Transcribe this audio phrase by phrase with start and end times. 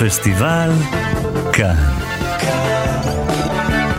[0.00, 0.70] פסטיבל
[1.52, 1.74] כאן.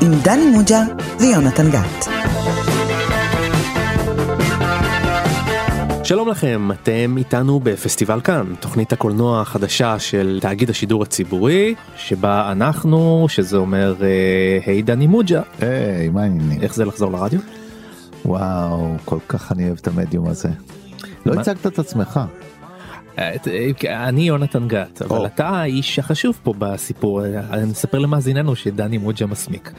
[0.01, 0.79] עם דני מוג'ה
[1.19, 2.07] ויונתן גת.
[6.03, 13.25] שלום לכם, אתם איתנו בפסטיבל כאן, תוכנית הקולנוע החדשה של תאגיד השידור הציבורי, שבה אנחנו,
[13.29, 14.07] שזה אומר, אה,
[14.65, 15.41] היי דני מוג'ה.
[15.61, 16.61] היי, מה העניינים?
[16.61, 17.39] איך זה לחזור לרדיו?
[18.25, 20.49] וואו, כל כך אני אוהב את המדיום הזה.
[21.25, 21.39] לא?
[21.39, 22.19] הצגת את עצמך.
[23.87, 25.25] אני יונתן גת, אבל או.
[25.25, 29.71] אתה האיש החשוב פה בסיפור, אני אספר למאזיננו שדני מוג'ה מסמיק.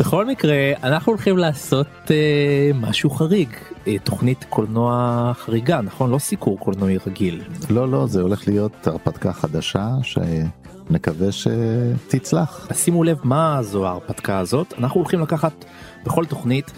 [0.00, 3.48] בכל מקרה, אנחנו הולכים לעשות אה, משהו חריג,
[3.86, 6.10] אה, תוכנית קולנוע חריגה, נכון?
[6.10, 7.42] לא סיקור קולנועי רגיל.
[7.70, 12.66] לא, לא, זה הולך להיות הרפתקה חדשה שנקווה שתצלח.
[12.70, 15.64] אז שימו לב מה זו ההרפתקה הזאת אנחנו הולכים לקחת
[16.04, 16.72] בכל תוכנית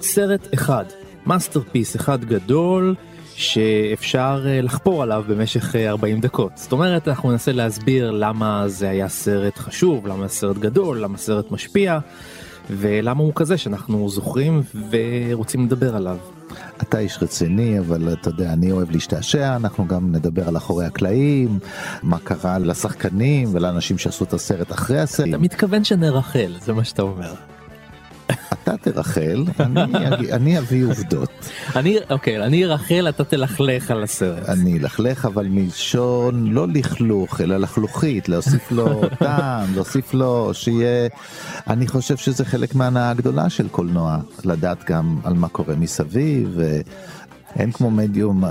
[0.00, 0.84] סרט אחד
[1.26, 2.94] masterpiece אחד גדול
[3.36, 8.88] שאפשר אה, לחפור עליו במשך אה, 40 דקות זאת אומרת אנחנו ננסה להסביר למה זה
[8.88, 11.98] היה סרט חשוב למה סרט גדול למה סרט משפיע
[12.70, 16.16] ולמה הוא כזה שאנחנו זוכרים ורוצים לדבר עליו.
[16.82, 21.58] אתה איש רציני, אבל אתה יודע, אני אוהב להשתעשע, אנחנו גם נדבר על אחורי הקלעים,
[22.02, 25.28] מה קרה לשחקנים ולאנשים שעשו את הסרט אחרי הסרט.
[25.28, 27.34] אתה מתכוון שנרכל זה מה שאתה אומר.
[28.64, 29.44] אתה תרחל,
[30.32, 31.30] אני אביא עובדות.
[31.76, 34.48] אני אוקיי אני ארחל אתה תלכלך על הסרט.
[34.48, 41.08] אני אלכלך אבל מלשון לא לכלוך אלא לחלוכית להוסיף לו טעם להוסיף לו שיהיה
[41.66, 46.58] אני חושב שזה חלק מההנאה הגדולה של קולנוע לדעת גם על מה קורה מסביב.
[47.56, 48.44] אין כמו מדיום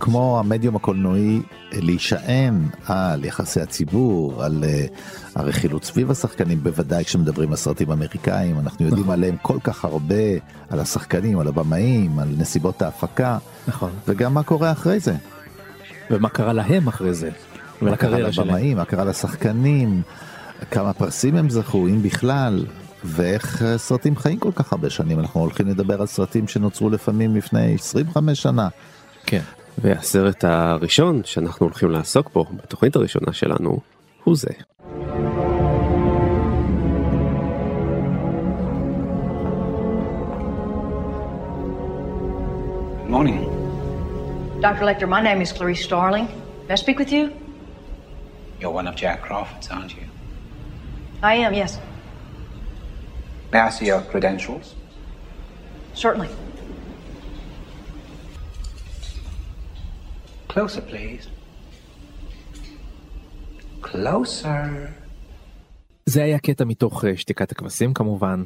[0.00, 4.86] כמו המדיום הקולנועי להישען על יחסי הציבור על אה,
[5.34, 10.14] הרכילות סביב השחקנים בוודאי כשמדברים על סרטים אמריקאים אנחנו יודעים עליהם כל כך הרבה
[10.70, 13.90] על השחקנים על הבמאים על נסיבות ההפקה נכון.
[14.08, 15.14] וגם מה קורה אחרי זה.
[16.10, 17.30] ומה קרה להם אחרי זה.
[17.80, 18.48] מה קרה ולקריירה שלהם.
[18.48, 20.02] לבמאים, מה קרה לשחקנים,
[20.70, 22.66] כמה פרסים הם זכו, אם בכלל,
[23.04, 25.20] ואיך אה, סרטים חיים כל כך הרבה שנים.
[25.20, 28.68] אנחנו הולכים לדבר על סרטים שנוצרו לפעמים לפני 25 שנה.
[29.26, 29.40] כן.
[29.78, 33.80] והסרט הראשון שאנחנו הולכים לעסוק בו בתוכנית הראשונה שלנו
[34.24, 34.50] הוא זה.
[43.08, 43.40] Morning.
[44.60, 44.84] Dr.
[44.84, 46.26] Lecter, my name is Clarice Starling.
[46.68, 47.32] May I speak with you?
[48.60, 50.04] You're one of Jack Crawford's, aren't you?
[51.22, 51.78] I am, yes.
[53.52, 54.74] May I see your credentials?
[55.94, 56.28] Certainly.
[60.48, 61.28] Closer, please.
[63.82, 64.88] Closer.
[66.06, 68.44] זה היה קטע מתוך אה, שתיקת הכבשים כמובן.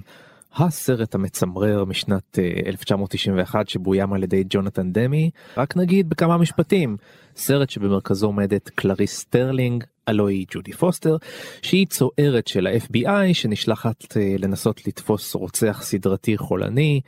[0.57, 5.31] הסרט המצמרר משנת אה, 1991 שבוים על ידי ג'ונתן דמי.
[5.57, 6.97] רק נגיד בכמה משפטים.
[7.37, 11.17] סרט שבמרכזו עומדת קלריס סטרלינג, הלוא היא ג'ודי פוסטר,
[11.63, 17.01] שהיא צוערת של ה-FBI שנשלחת אה, לנסות לתפוס רוצח סדרתי חולני.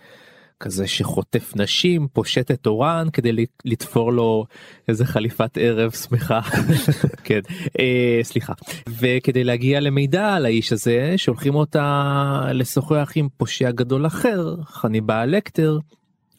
[0.60, 4.44] כזה שחוטף נשים פושט את אורן כדי לתפור לו
[4.88, 6.40] איזה חליפת ערב שמחה
[7.24, 7.40] כן
[7.78, 8.52] אה, סליחה
[8.88, 15.78] וכדי להגיע למידע על האיש הזה שולחים אותה לשוחח עם פושע גדול אחר חניבה לקטר.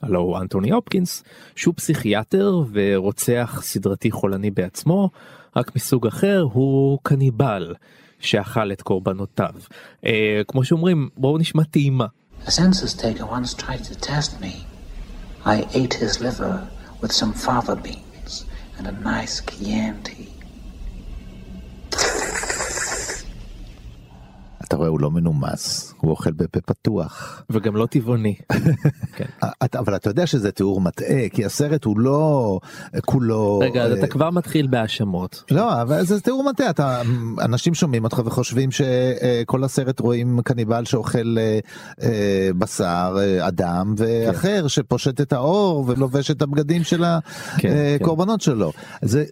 [0.02, 1.24] הלו הוא אנטוני הופקינס
[1.56, 5.10] שהוא פסיכיאטר ורוצח סדרתי חולני בעצמו
[5.56, 7.76] רק מסוג אחר הוא קניבל
[8.20, 9.54] שאכל את קורבנותיו
[10.06, 12.06] אה, כמו שאומרים בואו נשמע טעימה.
[15.46, 16.56] I ate his liver
[17.02, 18.46] with some fava beans
[18.78, 20.34] and a nice Chianti.
[24.68, 27.44] אתה רואה, הוא לא מנומס, הוא אוכל בפה פתוח.
[27.50, 28.36] וגם לא טבעוני.
[29.18, 29.26] כן.
[29.64, 32.59] אתה- אבל אתה יודע שזה תיאור מטעה, כי הסרט הוא לא
[33.06, 33.59] כולו...
[33.64, 35.44] רגע אז אה, אתה כבר מתחיל בהאשמות.
[35.52, 37.02] לא, אבל זה תיאור מטעה, אתה,
[37.42, 41.59] אנשים שומעים אותך וחושבים שכל הסרט רואים קניבל שאוכל אה,
[42.02, 47.20] אה, בשר, אה, אדם, ואחר שפושט את האור ולובש את הבגדים של כן,
[47.58, 47.98] כן.
[48.02, 48.72] הקורבנות שלו.
[49.02, 49.24] זה,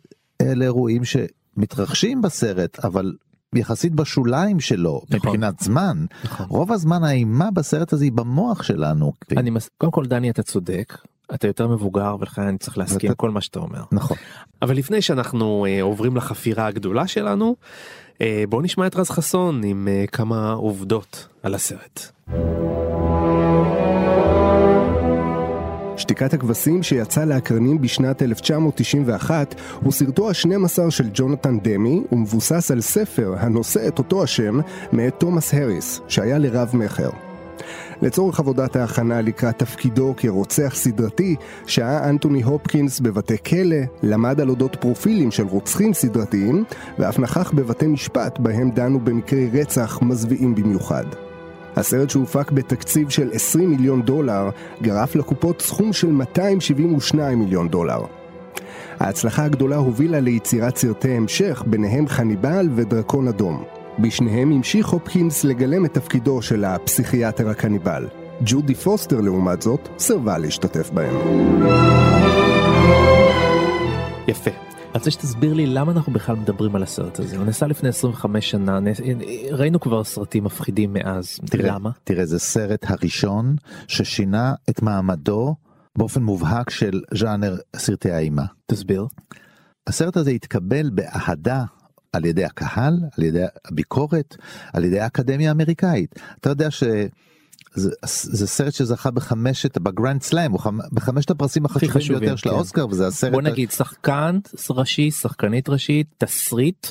[0.42, 3.14] אלה אירועים שמתרחשים בסרט, אבל
[3.58, 5.30] יחסית בשוליים שלו, נכון.
[5.30, 6.06] מבחינת זמן.
[6.24, 6.46] נכון.
[6.50, 9.14] רוב הזמן האימה בסרט הזה היא במוח שלנו.
[9.38, 9.70] אני מס...
[9.78, 10.98] קודם כל דני אתה צודק
[11.34, 13.84] אתה יותר מבוגר ולכן אני צריך להסכים ואתה- כל מה שאתה אומר.
[13.92, 14.18] נכון.
[14.62, 17.56] אבל לפני שאנחנו אה, עוברים לחפירה הגדולה שלנו
[18.22, 22.12] אה, בואו נשמע את רז חסון עם אה, כמה עובדות על הסרט.
[25.98, 33.36] שתיקת הכבשים שיצא לאקרנים בשנת 1991 הוא סרטו ה-12 של ג'ונתן דמי ומבוסס על ספר
[33.40, 34.60] הנושא את אותו השם
[34.92, 37.10] מאת תומאס הריס שהיה לרב מכר.
[38.02, 41.36] לצורך עבודת ההכנה לקראת תפקידו כרוצח סדרתי,
[41.68, 46.64] שהה אנטוני הופקינס בבתי כלא, למד על אודות פרופילים של רוצחים סדרתיים,
[47.00, 51.06] ואף נכח בבתי משפט בהם דנו במקרי רצח מזוויעים במיוחד.
[51.76, 54.50] הסרט שהופק בתקציב של 20 מיליון דולר,
[54.82, 58.02] גרף לקופות סכום של 272 מיליון דולר.
[59.00, 63.64] ההצלחה הגדולה הובילה ליצירת סרטי המשך, ביניהם חניבל ודרקון אדום.
[64.00, 68.08] בשניהם המשיך הופקינס לגלם את תפקידו של הפסיכיאטר הקניבל.
[68.46, 71.16] ג'ודי פוסטר לעומת זאת סירבה להשתתף בהם.
[74.28, 74.73] יפה.
[74.94, 77.38] אני רוצה שתסביר לי למה אנחנו בכלל מדברים על הסרט הזה.
[77.38, 78.80] הוא נעשה לפני 25 שנה,
[79.52, 81.40] ראינו כבר סרטים מפחידים מאז.
[81.46, 81.90] תראה, למה?
[82.04, 83.56] תראה, זה סרט הראשון
[83.88, 85.56] ששינה את מעמדו
[85.98, 88.46] באופן מובהק של ז'אנר סרטי האימה.
[88.66, 89.08] תסביר.
[89.88, 91.64] הסרט הזה התקבל באהדה
[92.14, 94.36] על ידי הקהל, על ידי הביקורת,
[94.74, 96.16] על ידי האקדמיה האמריקאית.
[96.40, 96.84] אתה יודע ש...
[97.76, 97.90] זה,
[98.24, 100.52] זה סרט שזכה בחמשת בגרנד סלאם
[100.92, 102.56] בחמשת הפרסים החשובים חשובים, ביותר של כן.
[102.56, 104.40] האוסקר וזה הסרט בוא נגיד שחקן
[104.70, 106.88] ראשי, שחקנית ראשית, תסריט,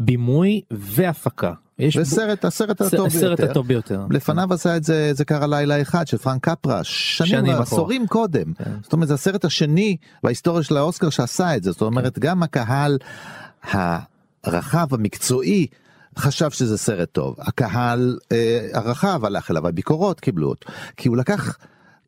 [0.00, 1.52] בימוי והפקה.
[1.78, 3.50] יש בו- וסרט הסרט הטוב הסרט ביותר.
[3.50, 4.06] הטוב ביותר.
[4.10, 7.54] לפניו עשה את זה זה קרה לילה אחד של פרנק קפרה שנים.
[7.54, 8.70] עשורים קודם כן.
[8.82, 12.98] זאת אומרת זה הסרט השני בהיסטוריה של האוסקר שעשה את זה זאת אומרת גם הקהל
[14.44, 15.66] הרחב המקצועי
[16.18, 21.58] חשב שזה סרט טוב הקהל אה, הרחב הלך אליו הביקורות קיבלו אותו כי הוא לקח.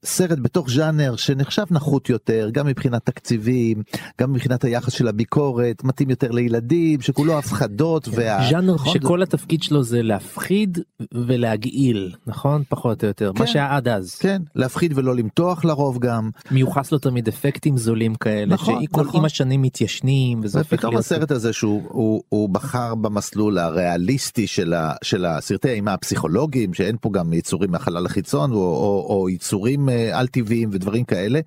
[0.04, 3.82] סרט בתוך ז'אנר שנחשב נחות יותר גם מבחינת תקציבים
[4.20, 8.48] גם מבחינת היחס של הביקורת מתאים יותר לילדים שכולו הפחדות וה...
[8.50, 10.78] ז'אנר נכון, שכל התפקיד שלו זה להפחיד
[11.14, 13.46] ולהגעיל נכון פחות או יותר מה כן.
[13.46, 18.54] שהיה עד אז כן להפחיד ולא למתוח לרוב גם מיוחס לו תמיד אפקטים זולים כאלה
[18.54, 19.20] נכון, שכל נכון.
[19.20, 24.74] עם השנים מתיישנים וזה הופך להיות הסרט הזה שהוא הוא, הוא בחר במסלול הריאליסטי של,
[24.74, 29.89] ה, של הסרטי האימה הפסיכולוגיים שאין פה גם יצורים מהחלל החיצון או, או, או יצורים
[29.90, 31.40] אה, על טבעיים ודברים כאלה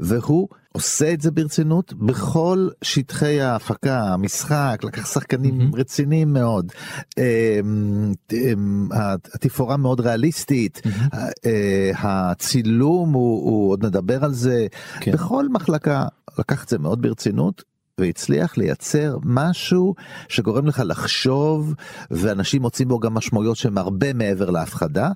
[0.00, 5.76] והוא עושה את זה ברצינות בכל שטחי ההפקה המשחק לקח שחקנים Mhm.
[5.78, 6.72] רציניים מאוד
[7.18, 8.88] אמ, אמ,
[9.34, 10.80] התפאורה מאוד ריאליסטית
[11.14, 14.66] אה, אה, הצילום הוא, הוא עוד נדבר על זה
[15.00, 15.12] כן.
[15.12, 16.04] בכל מחלקה
[16.38, 17.62] לקח את זה מאוד ברצינות
[17.98, 19.94] והצליח לייצר משהו
[20.28, 21.74] שגורם לך לחשוב
[22.10, 25.10] ואנשים מוצאים בו גם משמעויות שהן הרבה מעבר להפחדה.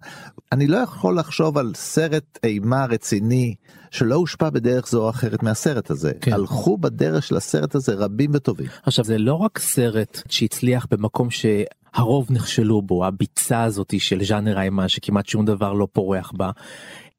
[0.52, 3.54] אני לא יכול לחשוב על סרט אימה רציני
[3.90, 6.12] שלא הושפע בדרך זו או אחרת מהסרט הזה.
[6.20, 6.32] כן.
[6.32, 8.66] הלכו בדרך של הסרט הזה רבים וטובים.
[8.82, 14.88] עכשיו זה לא רק סרט שהצליח במקום שהרוב נכשלו בו הביצה הזאתי של ז'אנר האימה
[14.88, 16.50] שכמעט שום דבר לא פורח בה.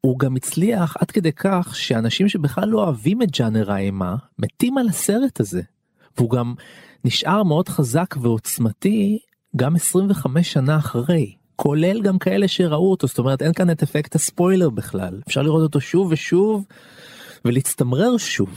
[0.05, 4.89] הוא גם הצליח עד כדי כך שאנשים שבכלל לא אוהבים את ז'אנר האימה מתים על
[4.89, 5.61] הסרט הזה.
[6.17, 6.53] והוא גם
[7.05, 9.19] נשאר מאוד חזק ועוצמתי
[9.55, 11.35] גם 25 שנה אחרי.
[11.55, 15.63] כולל גם כאלה שראו אותו זאת אומרת אין כאן את אפקט הספוילר בכלל אפשר לראות
[15.63, 16.65] אותו שוב ושוב
[17.45, 18.49] ולהצטמרר שוב.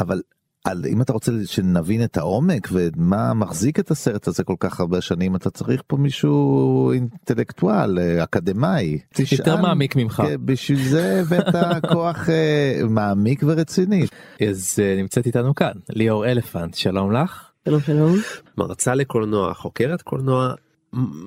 [0.00, 0.20] אבל
[0.64, 5.00] על, אם אתה רוצה שנבין את העומק ומה מחזיק את הסרט הזה כל כך הרבה
[5.00, 8.98] שנים אתה צריך פה מישהו אינטלקטואל אה, אקדמאי.
[9.18, 10.22] יותר תשאל- מעמיק ממך.
[10.26, 11.44] כן, בשביל זה הבאת
[11.92, 14.06] כוח אה, מעמיק ורציני.
[14.48, 17.50] אז אה, נמצאת איתנו כאן ליאור אלפנט שלום לך.
[17.68, 18.16] שלום שלום.
[18.58, 20.54] מרצה לקולנוע חוקרת קולנוע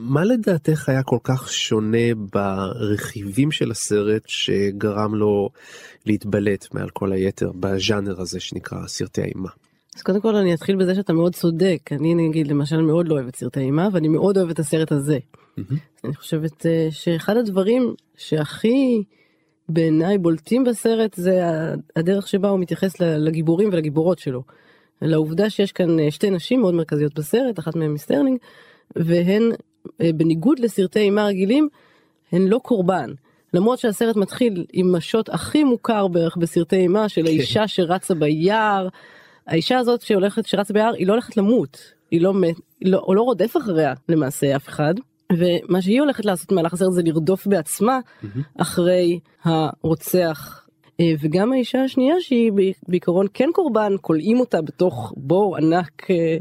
[0.09, 5.49] מה לדעתך היה כל כך שונה ברכיבים של הסרט שגרם לו
[6.05, 9.49] להתבלט מעל כל היתר בז'אנר הזה שנקרא סרטי האימה.
[9.95, 13.35] אז קודם כל אני אתחיל בזה שאתה מאוד צודק אני נגיד למשל מאוד לא אוהבת
[13.35, 15.17] סרטי אימה ואני מאוד אוהבת את הסרט הזה.
[16.03, 19.03] אני חושבת אה, שאחד הדברים שהכי
[19.69, 21.41] בעיניי בולטים בסרט זה
[21.95, 24.43] הדרך שבה הוא מתייחס לגיבורים ולגיבורות שלו.
[25.01, 28.37] לעובדה שיש כאן אה, שתי נשים מאוד מרכזיות בסרט אחת מהן מסטרלינג
[29.05, 29.51] והן
[30.01, 31.69] אה, בניגוד לסרטי אימה רגילים
[32.31, 33.11] הן לא קורבן.
[33.53, 38.87] למרות שהסרט מתחיל עם השוט הכי מוכר בערך בסרטי אימה של האישה שרצה ביער.
[39.47, 43.15] האישה הזאת שהולכת שרצה ביער היא לא הולכת למות היא לא מת היא לא, הוא
[43.15, 44.93] לא רודף אחריה למעשה אף אחד
[45.33, 47.99] ומה שהיא הולכת לעשות במהלך הסרט זה לרדוף בעצמה
[48.57, 50.67] אחרי הרוצח.
[50.99, 52.51] אה, וגם האישה השנייה שהיא
[52.87, 56.37] בעיקרון כן קורבן כולאים אותה בתוך בור ענק אה,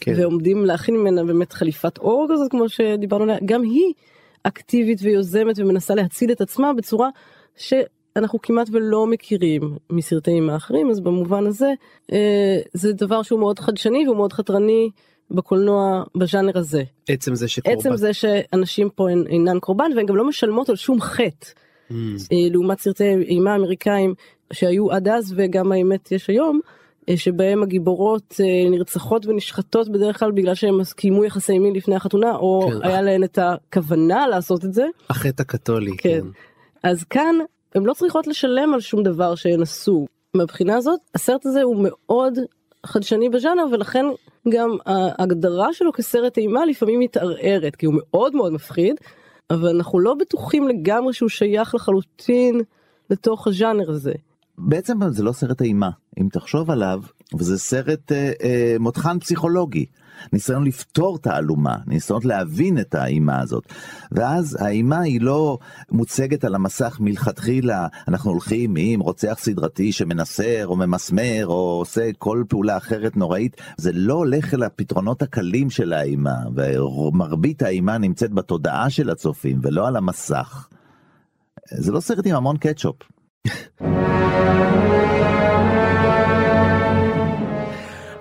[0.00, 0.14] כן.
[0.16, 3.92] ועומדים להכין ממנה באמת חליפת אור כזאת כמו שדיברנו עליה גם היא
[4.42, 7.08] אקטיבית ויוזמת ומנסה להציל את עצמה בצורה
[7.56, 11.72] שאנחנו כמעט ולא מכירים מסרטי אימה אחרים אז במובן הזה
[12.12, 14.90] אה, זה דבר שהוא מאוד חדשני והוא מאוד חתרני
[15.30, 16.82] בקולנוע בז'אנר הזה.
[17.08, 17.78] עצם זה שקורבן.
[17.78, 21.46] עצם זה שאנשים פה הן אינן קורבן והן גם לא משלמות על שום חטא
[21.90, 21.94] Mm.
[22.32, 24.14] אה, לעומת סרטי אימה אמריקאים
[24.52, 26.60] שהיו עד אז וגם האמת יש היום
[27.16, 32.70] שבהם הגיבורות אה, נרצחות ונשחטות בדרך כלל בגלל שהם קיימו יחסי מין לפני החתונה או
[32.70, 32.88] כן.
[32.88, 34.86] היה להן את הכוונה לעשות את זה.
[35.10, 35.96] החטא הקתולי.
[35.98, 36.26] כן.
[36.82, 37.36] אז כאן
[37.74, 40.06] הן לא צריכות לשלם על שום דבר שהן עשו.
[40.34, 42.38] מהבחינה הזאת הסרט הזה הוא מאוד
[42.86, 44.06] חדשני בז'אנר ולכן
[44.48, 48.96] גם ההגדרה שלו כסרט אימה לפעמים מתערערת כי הוא מאוד מאוד מפחיד
[49.50, 52.60] אבל אנחנו לא בטוחים לגמרי שהוא שייך לחלוטין
[53.10, 54.12] לתוך הז'אנר הזה.
[54.62, 55.90] בעצם זה לא סרט אימה
[56.20, 57.02] אם תחשוב עליו
[57.38, 59.86] וזה סרט אה, אה, מותחן פסיכולוגי
[60.32, 63.64] ניסיון לפתור תעלומה ניסיון להבין את האימה הזאת
[64.12, 65.58] ואז האימה היא לא
[65.90, 72.44] מוצגת על המסך מלכתחילה אנחנו הולכים עם רוצח סדרתי שמנסר או ממסמר או עושה כל
[72.48, 78.90] פעולה אחרת נוראית זה לא הולך אל הפתרונות הקלים של האימה ומרבית האימה נמצאת בתודעה
[78.90, 80.68] של הצופים ולא על המסך.
[81.70, 82.96] זה לא סרט עם המון קטשופ.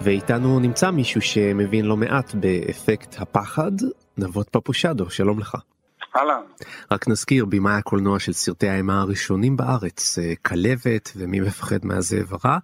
[0.01, 3.71] ואיתנו נמצא מישהו שמבין לא מעט באפקט הפחד,
[4.17, 5.57] נבות פפושדו, שלום לך.
[6.15, 6.41] אהלן.
[6.91, 12.57] רק נזכיר, במאי הקולנוע של סרטי האימה הראשונים בארץ, אה, כלבת ומי מפחד מהזאב הרע,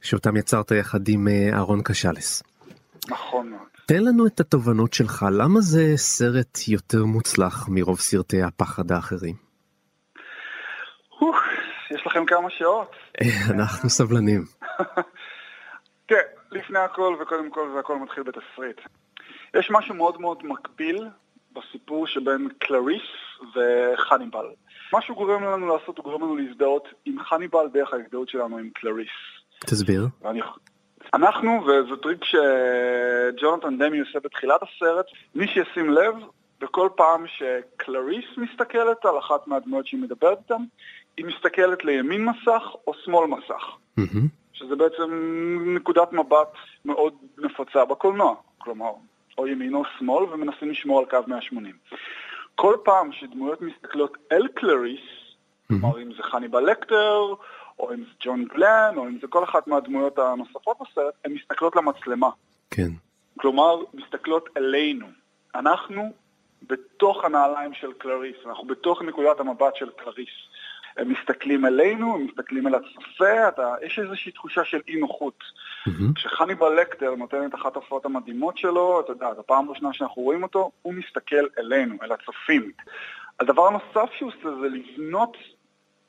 [0.00, 2.42] שאותם יצרת יחד עם אה, אהרון קשלס.
[3.08, 3.60] נכון מאוד.
[3.86, 9.49] תן לנו את התובנות שלך, למה זה סרט יותר מוצלח מרוב סרטי הפחד האחרים?
[11.90, 12.96] יש לכם כמה שעות.
[13.54, 14.44] אנחנו סבלנים.
[16.06, 18.80] תראה, לפני הכל וקודם כל זה הכל מתחיל בתסריט.
[19.54, 21.08] יש משהו מאוד מאוד מקביל
[21.52, 23.02] בסיפור שבין קלריס
[23.54, 24.46] וחניבל.
[24.92, 28.70] מה שהוא גורם לנו לעשות, הוא גורם לנו להזדהות עם חניבל דרך ההזדהות שלנו עם
[28.74, 29.08] קלריס.
[29.66, 30.06] תסביר.
[30.22, 30.40] ואני...
[31.14, 36.14] אנחנו, וזה טריק שג'ונתן דמי עושה בתחילת הסרט, מי שישים לב,
[36.60, 40.62] בכל פעם שקלריס מסתכלת על אחת מהדמויות שהיא מדברת איתן,
[41.16, 43.76] היא מסתכלת לימין מסך או שמאל מסך.
[43.98, 44.28] Mm-hmm.
[44.52, 45.10] שזה בעצם
[45.76, 46.52] נקודת מבט
[46.84, 48.90] מאוד נפוצה בקולנוע, כלומר,
[49.38, 51.74] או ימין או שמאל, ומנסים לשמור על קו 180.
[52.54, 55.00] כל פעם שדמויות מסתכלות אל קלריס,
[55.68, 57.34] כלומר אם זה חניבל לקטר,
[57.78, 61.76] או אם זה ג'ון גלן, או אם זה כל אחת מהדמויות הנוספות בסרט, הן מסתכלות
[61.76, 62.30] למצלמה.
[62.70, 62.90] כן.
[63.38, 65.06] כלומר, מסתכלות אלינו.
[65.54, 66.12] אנחנו
[66.62, 70.28] בתוך הנעליים של קלריס, אנחנו בתוך נקודת המבט של קלריס.
[70.96, 75.38] הם מסתכלים אלינו, הם מסתכלים אל הצופה, אתה, יש איזושהי תחושה של אי נוחות.
[75.88, 76.14] Mm-hmm.
[76.14, 80.42] כשחניבל לקטר נותן את אחת ההופעות המדהימות שלו, אתה יודע, זו הפעם הראשונה שאנחנו רואים
[80.42, 82.72] אותו, הוא מסתכל אלינו, אל הצופים.
[83.40, 85.36] הדבר הנוסף שהוא עושה זה לבנות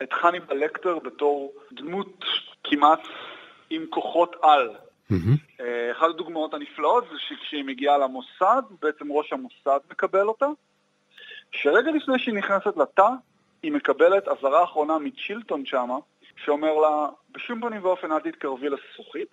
[0.04, 2.26] את חניבל לקטר בתור דמות
[2.64, 3.02] כמעט
[3.70, 4.70] עם כוחות על.
[5.12, 5.62] Mm-hmm.
[5.92, 10.46] אחת הדוגמאות הנפלאות זה שכשהיא מגיעה למוסד, בעצם ראש המוסד מקבל אותה,
[11.52, 13.08] שרגע לפני שהיא נכנסת לתא,
[13.64, 15.98] היא מקבלת אזהרה אחרונה מצ'ילטון שמה,
[16.46, 19.32] שאומר לה, בשום פנים ואופן אל תתקרבי לזכוכית.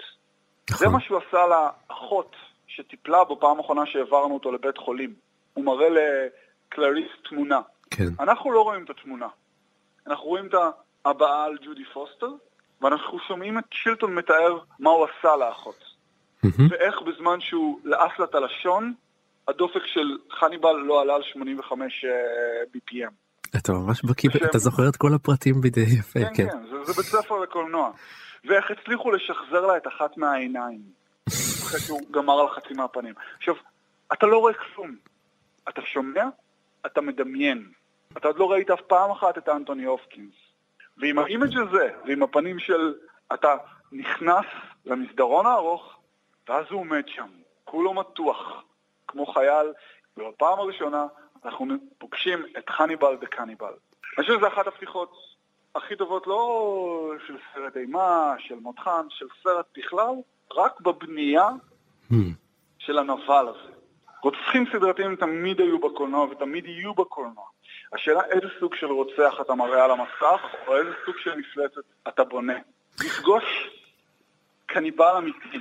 [0.71, 5.15] זה מה שהוא עשה לאחות שטיפלה בו פעם אחרונה שהעברנו אותו לבית חולים.
[5.55, 7.61] הוא מראה לקלריס תמונה.
[7.91, 8.09] כן.
[8.21, 9.29] אנחנו לא רואים את התמונה.
[10.07, 10.55] אנחנו רואים את
[11.05, 12.31] הבעה על ג'ודי פוסטר,
[12.81, 15.85] ואנחנו שומעים את צ'ילטון מתאר מה הוא עשה לאחות.
[16.71, 18.95] ואיך בזמן שהוא לעס לה את הלשון,
[19.49, 22.09] הדופק של חניבל לא עלה על 85 uh,
[22.77, 23.28] BPM.
[23.57, 27.05] אתה ממש בקיא, אתה זוכר את כל הפרטים בידי יפה, כן, כן, זה, זה בית
[27.05, 27.91] ספר לקולנוע.
[28.45, 30.81] ואיך הצליחו לשחזר לה את אחת מהעיניים,
[31.63, 33.15] אחרי שהוא גמר על חצי מהפנים.
[33.37, 33.55] עכשיו,
[34.13, 34.97] אתה לא רואה כלום.
[35.69, 36.25] אתה שומע,
[36.87, 37.71] אתה מדמיין.
[38.17, 40.35] אתה עוד לא ראית אף פעם אחת את אנטוני הופקינס.
[40.99, 42.95] ועם ה image הזה, ועם הפנים של...
[43.35, 43.55] אתה
[43.93, 44.45] נכנס
[44.87, 45.99] למסדרון הארוך,
[46.49, 47.29] ואז הוא עומד שם,
[47.65, 48.63] כולו מתוח,
[49.09, 49.67] כמו חייל,
[50.17, 51.07] ובפעם הראשונה
[51.45, 53.73] אנחנו פוגשים את חניבל וקניבל.
[54.19, 55.13] אני חושב שזו אחת הפתיחות
[55.75, 60.15] הכי טובות לא של סרט אימה, של מותחן, של סרט בכלל,
[60.57, 61.49] רק בבנייה
[62.11, 62.15] Hmm.
[62.79, 63.73] של הנבל הזה.
[64.23, 67.45] רוצחים סדרתיים תמיד היו בקולנוע ותמיד יהיו בקולנוע.
[67.93, 72.25] השאלה איזה סוג של רוצח אתה מראה על המסך, או איזה סוג של מפלצת אתה
[72.25, 72.59] בונה.
[73.05, 73.45] לפגוש
[74.67, 75.59] קניבל אמיתי,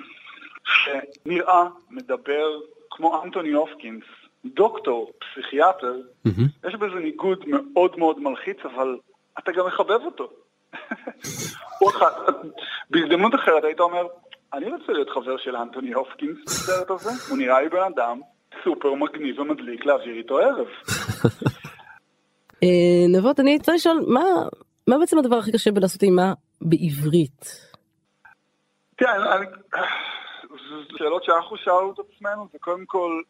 [0.64, 4.04] שנראה, מדבר, כמו אנטוני הופקינס,
[4.46, 5.94] דוקטור, פסיכיאטר,
[6.28, 6.68] Mm-hmm.
[6.68, 8.98] יש בזה ניגוד מאוד מאוד מלחיץ, אבל
[9.40, 10.30] אתה גם מחבב אותו.
[12.90, 14.08] בהזדמנות אחרת היית אומר,
[14.54, 18.22] אני רוצה להיות חבר של אנטוני הופקינס בסרט הזה, הוא נראה לי בן אדם
[18.64, 20.68] סופר מגניב ומדליק להעביר איתו ערב.
[22.64, 24.24] אה, נבות, אני רוצה לשאול, מה,
[24.88, 27.46] מה בעצם הדבר הכי קשה בלעשות אימה בעברית?
[28.98, 29.38] תראה,
[30.98, 33.22] שאלות שאנחנו שאלנו את עצמנו, זה קודם כל,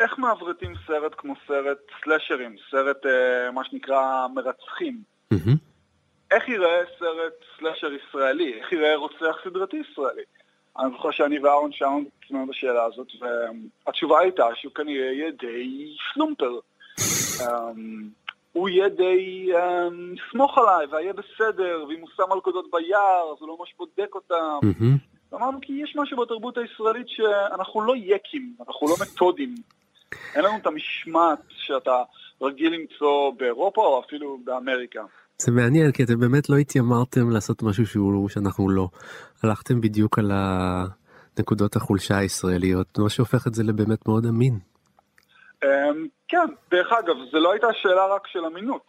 [0.00, 5.02] איך מעברתים סרט כמו סרט סלשרים, סרט אה, מה שנקרא מרצחים?
[5.34, 5.56] Mm-hmm.
[6.30, 8.54] איך ייראה סרט סלאשר ישראלי?
[8.60, 10.22] איך ייראה רוצח סדרתי ישראלי?
[10.78, 13.06] אני זוכר שאני ואהרון שאלנו את עצמנו בשאלה הזאת,
[13.86, 16.58] והתשובה הייתה שהוא כנראה יהיה די שלומפר.
[17.40, 18.08] אמ,
[18.52, 23.48] הוא יהיה די, אמ, סמוך עליי, והיה בסדר, ואם הוא שם מלכודות ביער, אז הוא
[23.48, 24.58] לא ממש בודק אותם.
[25.34, 29.54] אמרנו כי יש משהו בתרבות הישראלית שאנחנו לא יקים, אנחנו לא מתודים.
[30.34, 32.02] אין לנו את המשמעת שאתה
[32.42, 35.02] רגיל למצוא באירופה או אפילו באמריקה.
[35.38, 38.88] זה מעניין כי אתם באמת לא התיימרתם לעשות משהו שהוא שאנחנו לא.
[39.42, 44.58] הלכתם בדיוק על הנקודות החולשה הישראליות, מה שהופך את זה לבאמת מאוד אמין.
[45.64, 48.82] אמ, כן, דרך אגב, זה לא הייתה שאלה רק של אמינות.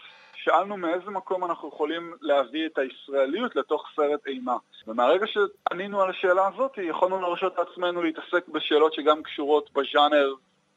[0.45, 4.57] שאלנו מאיזה מקום אנחנו יכולים להביא את הישראליות לתוך סרט אימה.
[4.87, 10.33] ומהרגע שענינו על השאלה הזאת, יכולנו להרשות לעצמנו להתעסק בשאלות שגם קשורות בז'אנר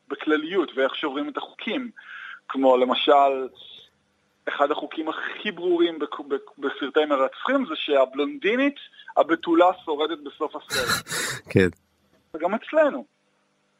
[0.08, 1.90] בכלליות, ואיך שוברים את החוקים.
[2.48, 3.48] כמו למשל,
[4.48, 5.98] אחד החוקים הכי ברורים
[6.58, 8.74] בסרטי מרצחים זה שהבלונדינית
[9.16, 11.08] הבתולה שורדת בסוף הסרט.
[11.52, 11.68] כן.
[12.34, 13.04] וגם אצלנו,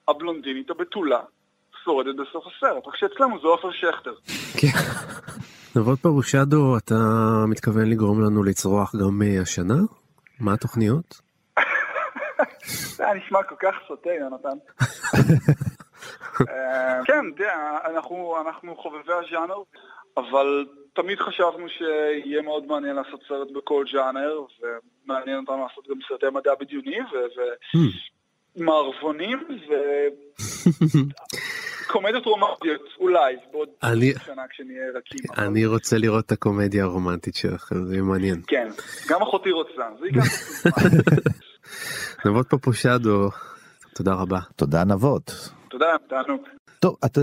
[0.09, 1.21] הבלונדינית הבתולה
[1.85, 4.15] שורדת בסוף הסרט, רק שאצלנו זה עופר שכטר.
[4.61, 4.79] כן.
[5.77, 6.95] נבות פרושדו, אתה
[7.49, 9.75] מתכוון לגרום לנו לצרוח גם אה, השנה?
[10.41, 11.21] מה התוכניות?
[12.97, 14.59] זה היה נשמע כל כך סוטה, יונתן.
[16.41, 17.25] אה, כן,
[17.87, 19.63] אנחנו חובבי הז'אנר,
[20.17, 26.27] אבל תמיד חשבנו שיהיה מאוד מעניין לעשות סרט בכל ז'אנר, ומעניין אותנו לעשות גם סרטי
[26.33, 26.99] מדע בדיוני,
[28.57, 29.39] ומערבונים,
[29.69, 29.73] ו...
[31.89, 33.69] קומדיות רומנטיות, אולי, בעוד
[34.25, 35.21] שנה כשנהיה רכים.
[35.39, 38.43] אני רוצה לראות את הקומדיה הרומנטית שלכם, זה יהיה מעניין.
[38.47, 38.69] כן,
[39.09, 40.23] גם אחותי רוצה, זה ייקח
[42.27, 43.31] נבות פפושדו,
[43.95, 44.39] תודה רבה.
[44.57, 45.58] תודה נבות.
[45.71, 46.41] תודה, תענוג.
[46.81, 47.21] טוב, אתה,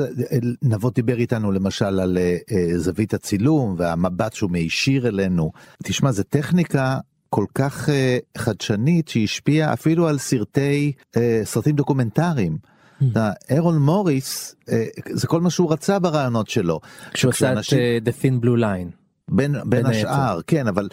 [0.61, 5.51] נבות דיבר איתנו למשל על uh, זווית הצילום והמבט שהוא מישיר אלינו.
[5.83, 6.97] תשמע, זו טכניקה
[7.29, 7.91] כל כך uh,
[8.37, 12.57] חדשנית שהשפיעה אפילו על סרטי, uh, סרטים דוקומנטריים.
[13.01, 13.05] Hmm.
[13.49, 14.73] ארול מוריס, uh,
[15.09, 16.79] זה כל מה שהוא רצה ברעיונות שלו.
[17.13, 19.05] כשהוא עשה את uh, The Thin Blue Line.
[19.31, 20.89] בין, בין השאר, כן, אבל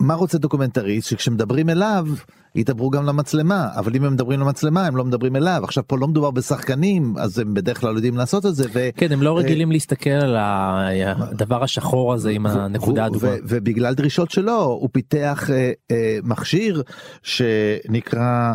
[0.00, 2.06] מה רוצה דוקומנטריסט שכשמדברים אליו
[2.54, 6.08] ידברו גם למצלמה אבל אם הם מדברים למצלמה הם לא מדברים אליו עכשיו פה לא
[6.08, 8.64] מדובר בשחקנים אז הם בדרך כלל יודעים לעשות את זה.
[8.72, 8.88] ו...
[8.96, 13.28] כן הם לא רגילים להסתכל על הדבר השחור הזה עם הנקודה האדומה.
[13.42, 16.82] ובגלל דרישות שלו הוא פיתח אה, אה, מכשיר
[17.22, 18.54] שנקרא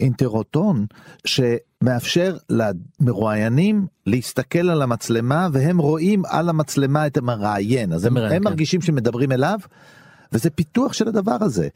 [0.00, 0.86] אינטרוטון
[1.26, 8.44] שמאפשר למרואיינים להסתכל על המצלמה והם רואים על המצלמה את המראיין אז הם, הם כן.
[8.44, 9.58] מרגישים שמדברים אליו.
[10.34, 11.68] וזה פיתוח של הדבר הזה.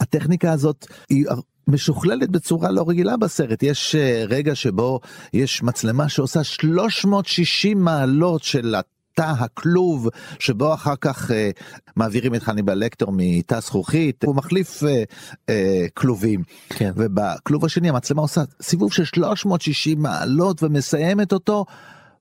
[0.00, 1.26] הטכניקה הזאת היא
[1.68, 5.00] משוכללת בצורה לא רגילה בסרט יש אה, רגע שבו
[5.32, 8.74] יש מצלמה שעושה 360 מעלות של
[9.14, 11.50] תא הכלוב שבו אחר כך אה,
[11.96, 15.02] מעבירים את חניבל לקטור מתא זכוכית הוא מחליף אה,
[15.48, 16.92] אה, כלובים כן.
[16.96, 21.64] ובכלוב השני המצלמה עושה סיבוב של 360 מעלות ומסיימת אותו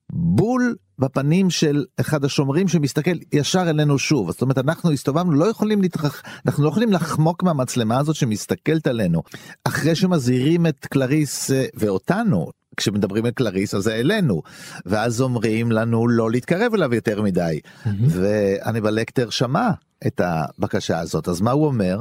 [0.10, 4.32] בול בפנים של אחד השומרים שמסתכל ישר אלינו שוב.
[4.32, 9.24] זאת אומרת אנחנו הסתובבנו לא יכולים להתרח אנחנו לא יכולים לחמוק מהמצלמה הזאת שמסתכלת עלינו.
[9.64, 14.42] אחרי שמזהירים את קלריס אה, ואותנו כשמדברים על קלריס אז זה אלינו.
[14.86, 17.60] ואז אומרים לנו לא להתקרב אליו יותר מדי.
[17.64, 17.90] mm-hmm.
[18.08, 19.70] וחניבל לקטר שמע
[20.08, 21.28] את הבקשה הזאת.
[21.28, 21.98] אז מה הוא אומר?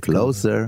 [0.00, 0.58] closer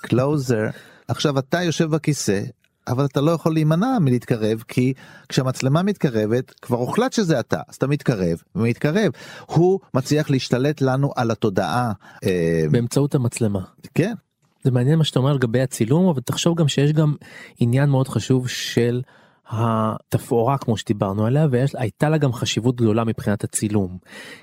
[0.00, 0.64] closer
[1.08, 2.40] עכשיו אתה יושב בכיסא
[2.88, 4.92] אבל אתה לא יכול להימנע מלהתקרב כי
[5.28, 9.12] כשהמצלמה מתקרבת כבר הוחלט שזה אתה אז אתה מתקרב ומתקרב.
[9.46, 11.92] הוא מצליח להשתלט לנו על התודעה
[12.24, 13.60] אה, באמצעות המצלמה.
[13.94, 14.14] כן.
[14.64, 17.14] זה מעניין מה שאתה אומר לגבי הצילום אבל תחשוב גם שיש גם
[17.58, 19.02] עניין מאוד חשוב של
[19.48, 23.98] התפאורה כמו שדיברנו עליה והייתה לה גם חשיבות גדולה מבחינת הצילום.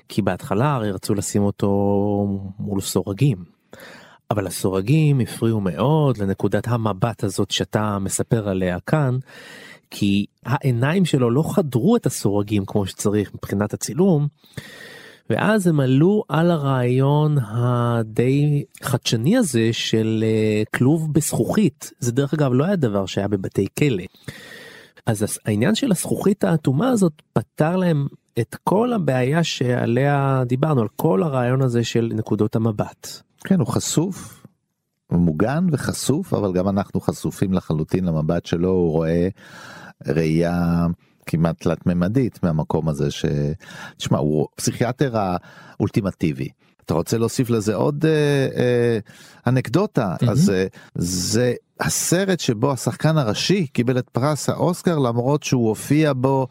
[0.08, 1.70] כי בהתחלה הרי רצו לשים אותו
[2.58, 3.56] מול סורגים.
[4.30, 9.18] אבל הסורגים הפריעו מאוד לנקודת המבט הזאת שאתה מספר עליה כאן.
[9.90, 14.28] כי העיניים שלו לא חדרו את הסורגים כמו שצריך מבחינת הצילום.
[15.30, 22.52] ואז הם עלו על הרעיון הדי חדשני הזה של uh, כלוב בזכוכית זה דרך אגב
[22.52, 24.02] לא היה דבר שהיה בבתי כלא.
[25.06, 28.06] אז העניין של הזכוכית האטומה הזאת פתר להם
[28.38, 33.25] את כל הבעיה שעליה דיברנו על כל הרעיון הזה של נקודות המבט.
[33.44, 34.46] כן הוא חשוף.
[35.06, 39.28] הוא מוגן וחשוף אבל גם אנחנו חשופים לחלוטין למבט שלו הוא רואה
[40.06, 40.86] ראייה
[41.26, 43.24] כמעט תלת ממדית מהמקום הזה ש...
[43.96, 46.48] תשמע הוא פסיכיאטר האולטימטיבי.
[46.84, 48.98] אתה רוצה להוסיף לזה עוד אה, אה,
[49.46, 50.32] אנקדוטה, מהמם.
[50.32, 56.46] אז אה, זה הסרט שבו השחקן הראשי קיבל את פרס האוסקר למרות שהוא הופיע בו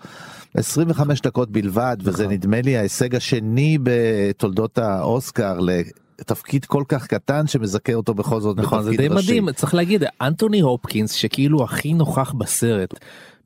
[0.54, 2.34] 25 דקות בלבד, וזה נכון.
[2.34, 5.60] נדמה לי ההישג השני בתולדות האוסקר
[6.20, 9.26] לתפקיד כל כך קטן שמזכה אותו בכל זאת נכון זה די ראשי.
[9.40, 12.94] מדהים צריך להגיד אנטוני הופקינס שכאילו הכי נוכח בסרט.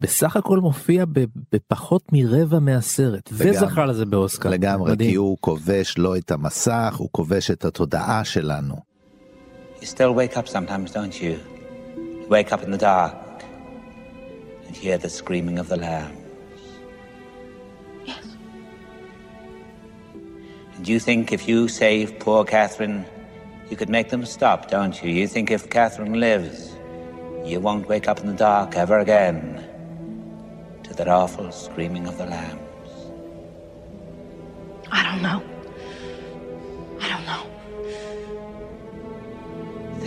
[0.02, 1.06] בסך הכל מופיע
[1.54, 3.50] בפחות מרבע מהסרט לגמרי.
[3.50, 4.50] וזכה לזה באוסקר.
[4.50, 5.10] לגמרי, מדהים.
[5.10, 8.76] כי הוא כובש לא את המסך, הוא כובש את התודעה שלנו.
[9.80, 11.36] You still wake up sometimes, don't you?
[11.98, 13.44] You wake up in the dark
[14.68, 16.19] and hear the screaming of the lambs.
[20.84, 23.06] Do you think if you save poor Catherine,
[23.70, 25.10] you could make them stop, don't you?
[25.12, 26.74] You think if Catherine lives,
[27.44, 29.38] you won't wake up in the dark ever again
[30.84, 32.92] to that awful screaming of the lambs?
[34.90, 35.42] I don't know.
[37.04, 37.44] I don't know.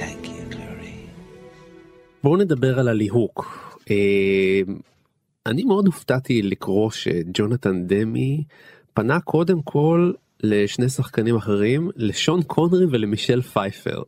[0.01, 0.97] Thank you, Glory.
[5.47, 8.45] אני מאוד הופתעתי לקרוא שג'ונתן דמי
[8.95, 14.03] פנה קודם כל לשני שחקנים אחרים, לשון קונרי ולמישל פייפר.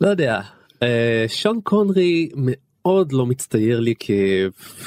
[0.00, 0.40] לא יודע,
[0.82, 4.10] אה, שון קונרי מאוד לא מצטייר לי כ...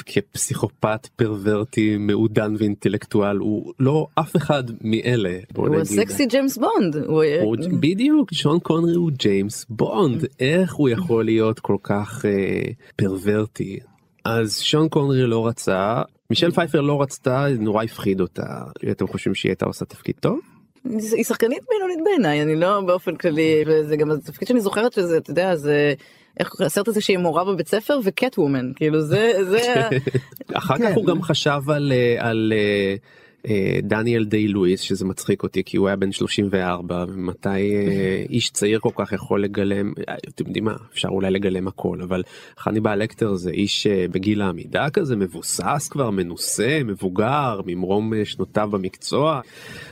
[0.06, 5.38] כפסיכופת פרוורטי מעודן ואינטלקטואל הוא לא אף אחד מאלה.
[5.56, 5.80] הוא נגיד.
[5.80, 6.96] הסקסי ג'יימס בונד.
[6.96, 12.62] הוא הוא- בדיוק שון קונרי הוא ג'יימס בונד איך הוא יכול להיות כל כך אה,
[12.96, 13.78] פרוורטי
[14.24, 19.50] אז שון קונרי לא רצה מישל פייפר לא רצתה נורא הפחיד אותה אתם חושבים שהיא
[19.50, 20.40] הייתה עושה תפקיד טוב?
[20.84, 25.30] היא שחקנית בינונית בעיניי אני לא באופן כללי וזה גם התפקיד שאני זוכרת שזה אתה
[25.30, 25.94] יודע זה
[26.40, 29.88] איך הסרט הזה שהיא מורה בבית ספר וקט וומן כאילו זה זה
[30.52, 30.90] אחר כן.
[30.90, 32.94] כך הוא גם חשב על אה, על אה,
[33.82, 38.78] דניאל דיי לואיס שזה מצחיק אותי כי הוא היה בן 34 ומתי אה, איש צעיר
[38.78, 42.22] כל כך יכול לגלם אה, אתם יודעים מה אפשר אולי לגלם הכל אבל
[42.58, 48.68] חניבל לקטר זה איש אה, בגיל העמידה כזה מבוסס כבר מנוסה מבוגר ממרום אה, שנותיו
[48.72, 49.40] במקצוע.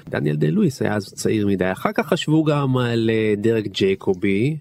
[0.08, 4.56] דניאל דיי לואיס היה אז צעיר מדי אחר כך חשבו גם על אה, דרק ג'ייקובי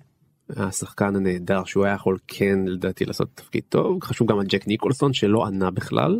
[0.58, 5.14] השחקן הנהדר שהוא היה יכול כן לדעתי לעשות תפקיד טוב חשוב גם על ג'ק ניקולסון
[5.14, 6.20] שלא ענה בכלל.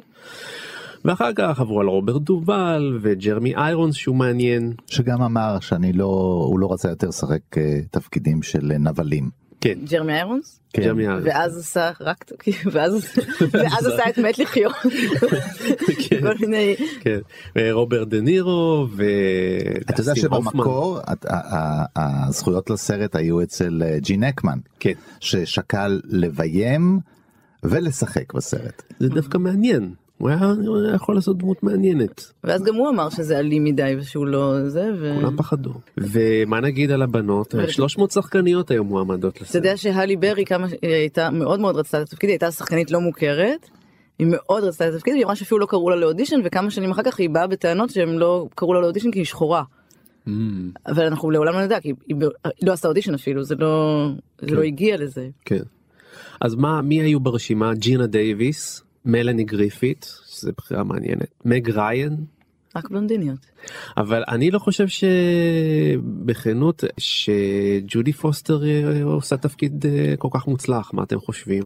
[1.06, 4.74] ואחר כך עברו על רוברט דובל וג'רמי איירונס שהוא מעניין.
[4.88, 6.06] שגם אמר שאני לא,
[6.50, 9.30] הוא לא רצה יותר לשחק אה, תפקידים של אה, נבלים.
[9.62, 10.82] כן, ג'רמי איירונס כן.
[10.84, 11.24] ג'רמי איירונס.
[11.28, 12.26] ואז עשה רק
[12.72, 13.06] ואז
[13.54, 14.74] ואז עשה את מת לחיות
[16.10, 17.20] כן, כל מיני כן.
[17.58, 19.04] ורוברט דה נירו ו...
[19.90, 20.16] אתה יודע.
[20.16, 21.86] שבמקור את- ה- ה-
[22.28, 27.00] הזכויות לסרט היו אצל אה, ג'ין אקמן, כן, ששקל לביים
[27.64, 28.84] ולשחק בסרט.
[29.00, 29.94] זה דווקא מעניין.
[30.22, 32.32] הוא היה הוא היה יכול לעשות דמות מעניינת.
[32.44, 35.16] ואז גם הוא אמר שזה אלים מדי ושהוא לא זה ו...
[35.22, 35.74] כולם פחדו.
[35.98, 37.56] ומה נגיד על הבנות?
[37.68, 39.56] 300 שחקניות היו מועמדות אתה לסרט.
[39.56, 43.70] יודע שהלי ברי כמה הייתה מאוד מאוד רצתה את התפקיד היא הייתה שחקנית לא מוכרת.
[44.20, 47.04] היא מאוד רצתה את התפקיד היא אמרה שאפילו לא קראו לה לאודישן וכמה שנים אחר
[47.04, 49.64] כך היא באה בטענות שהם לא קראו לה לאודישן כי היא שחורה.
[50.28, 50.32] Mm,
[50.88, 54.08] אבל אנחנו לעולם לא נדע כי היא, היא לא עשתה אודישן אפילו זה לא
[54.42, 54.54] זה כן.
[54.54, 55.28] לא הגיע לזה.
[55.46, 55.62] כן.
[56.42, 57.74] אז מה מי היו ברשימה?
[57.74, 62.26] ג'ינה דייוויס, מלני גריפית, שזה בחירה מעניינת, מג ריין,
[62.76, 63.46] רק בלונדיניות.
[63.98, 71.04] אבל אני לא חושב שבכנות שג'ודי פוסטר אה, עושה תפקיד אה, כל כך מוצלח מה
[71.04, 71.64] אתם חושבים?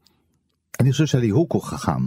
[0.80, 2.02] אני חושב שהליהוק הוא חכם.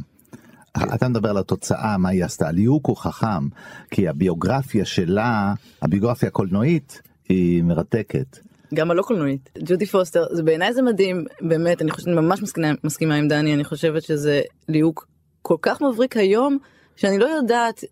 [0.95, 3.49] אתה מדבר על התוצאה מה היא עשתה ליהוק הוא חכם
[3.91, 8.39] כי הביוגרפיה שלה הביוגרפיה הקולנועית היא מרתקת.
[8.75, 12.69] גם הלא קולנועית ג'ודי פוסטר זה בעיניי זה מדהים באמת אני חושבת אני ממש מסכימה,
[12.85, 15.08] מסכימה עם דני אני חושבת שזה ליהוק
[15.43, 16.59] כל כך מבריק היום
[16.97, 17.85] שאני לא יודעת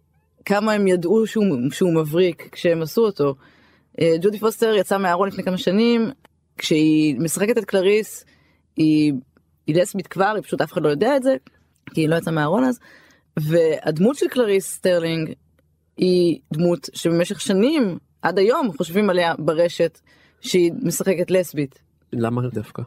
[0.44, 3.34] כמה הם ידעו שהוא, שהוא מבריק כשהם עשו אותו.
[4.00, 6.10] אה, ג'ודי פוסטר יצאה מהארון לפני כמה שנים
[6.58, 8.24] כשהיא משחקת את קלריס
[8.76, 9.12] היא,
[9.66, 11.36] היא לסבית כבר היא פשוט אף אחד לא יודע את זה
[11.94, 12.78] כי היא לא יצאה מהארון אז
[13.36, 15.32] והדמות של קלריס סטרלינג
[15.96, 20.00] היא דמות שבמשך שנים עד היום חושבים עליה ברשת
[20.40, 21.78] שהיא משחקת לסבית.
[22.12, 22.82] למה דווקא?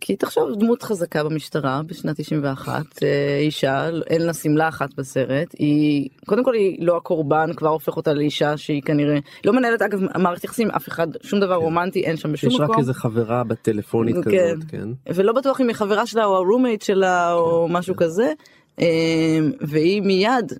[0.00, 6.08] כי תחשוב דמות חזקה במשטרה בשנת 91 אה, אישה אין לה שמלה אחת בסרט היא
[6.26, 10.44] קודם כל היא לא הקורבן כבר הופך אותה לאישה שהיא כנראה לא מנהלת אגב מערכת
[10.44, 14.16] יחסים אף אחד שום דבר רומנטי אין שם בשום יש רק מקום איזה חברה בטלפונית
[14.16, 14.54] כן.
[14.54, 14.88] כזאת, כן?
[15.14, 18.32] ולא בטוח אם היא חברה שלה או הרומייט שלה או משהו כזה
[18.80, 20.52] אה, והיא מיד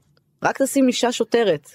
[0.43, 1.69] רק תשים אישה שוטרת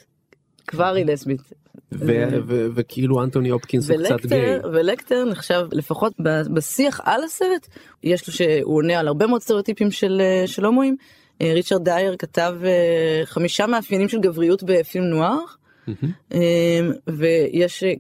[0.68, 1.61] כבר היא לסבית.
[1.94, 4.60] ו- וכאילו אנטוני הופקינס הוא קצת גיי.
[4.74, 6.14] ולקטר, נחשב לפחות
[6.54, 7.68] בשיח על הסרט
[8.04, 10.96] יש לו שהוא עונה על הרבה מאוד סטריאוטיפים של, אה, הומואים.
[11.42, 15.40] אה, ריצ'רד דייר כתב אה, חמישה מאפיינים של גבריות בפילם נוער
[17.08, 17.94] ויש אה,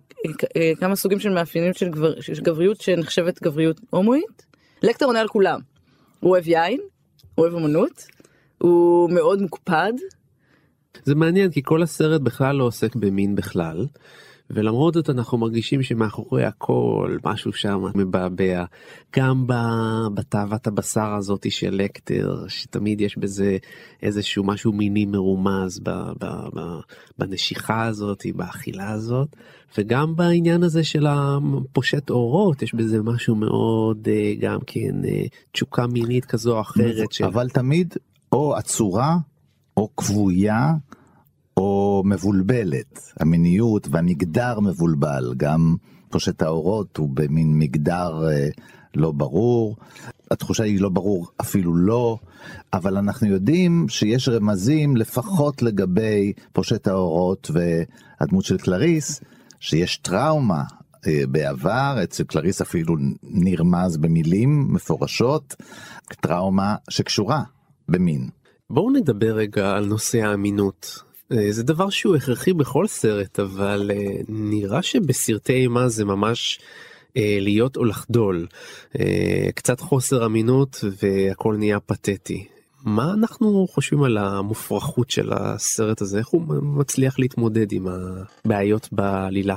[0.55, 1.73] אה, כמה סוגים של מאפיינים
[2.21, 4.45] של גבריות שנחשבת גבריות הומואית.
[4.83, 5.59] לקטר עונה על כולם.
[6.19, 6.79] הוא אוהב יין,
[7.35, 8.05] הוא אוהב אמנות,
[8.57, 9.93] הוא מאוד מוקפד.
[11.03, 13.85] זה מעניין כי כל הסרט בכלל לא עוסק במין בכלל.
[14.53, 18.63] ולמרות זאת אנחנו מרגישים שמאחורי הכל משהו שם מבעבע
[19.15, 19.45] גם
[20.13, 23.57] בתאוות הבשר הזאתי של לקטר שתמיד יש בזה
[24.03, 26.25] איזשהו משהו מיני מרומז ב, ב,
[26.55, 26.59] ב,
[27.17, 29.27] בנשיכה הזאת באכילה הזאת
[29.77, 35.87] וגם בעניין הזה של הפושט אורות יש בזה משהו מאוד אה, גם כן אה, תשוקה
[35.87, 37.11] מינית כזו או אחרת.
[37.11, 37.25] של...
[37.25, 37.93] אבל תמיד
[38.31, 39.17] או עצורה
[39.77, 40.73] או כבויה.
[41.57, 45.75] או מבולבלת, המיניות והמגדר מבולבל, גם
[46.09, 48.47] פושט האורות הוא במין מגדר אה,
[48.95, 49.77] לא ברור,
[50.31, 52.17] התחושה היא לא ברור אפילו לא,
[52.73, 59.21] אבל אנחנו יודעים שיש רמזים לפחות לגבי פושט האורות והדמות של קלריס,
[59.59, 60.63] שיש טראומה
[61.07, 65.55] אה, בעבר, אצל קלריס אפילו נרמז במילים מפורשות,
[66.21, 67.43] טראומה שקשורה
[67.89, 68.40] במין.
[68.73, 70.99] בואו נדבר רגע על נושא האמינות.
[71.31, 76.59] אה, זה דבר שהוא הכרחי בכל סרט אבל אה, נראה שבסרטי אימה זה ממש
[77.17, 78.47] אה, להיות או לחדול
[79.55, 82.47] קצת חוסר אמינות והכל נהיה פתטי.
[82.83, 89.55] מה אנחנו חושבים על המופרכות של הסרט הזה איך הוא מצליח להתמודד עם הבעיות בעלילה.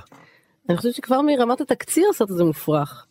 [0.69, 3.07] אני חושבת שכבר מרמת התקציר הסרט הזה מופרך.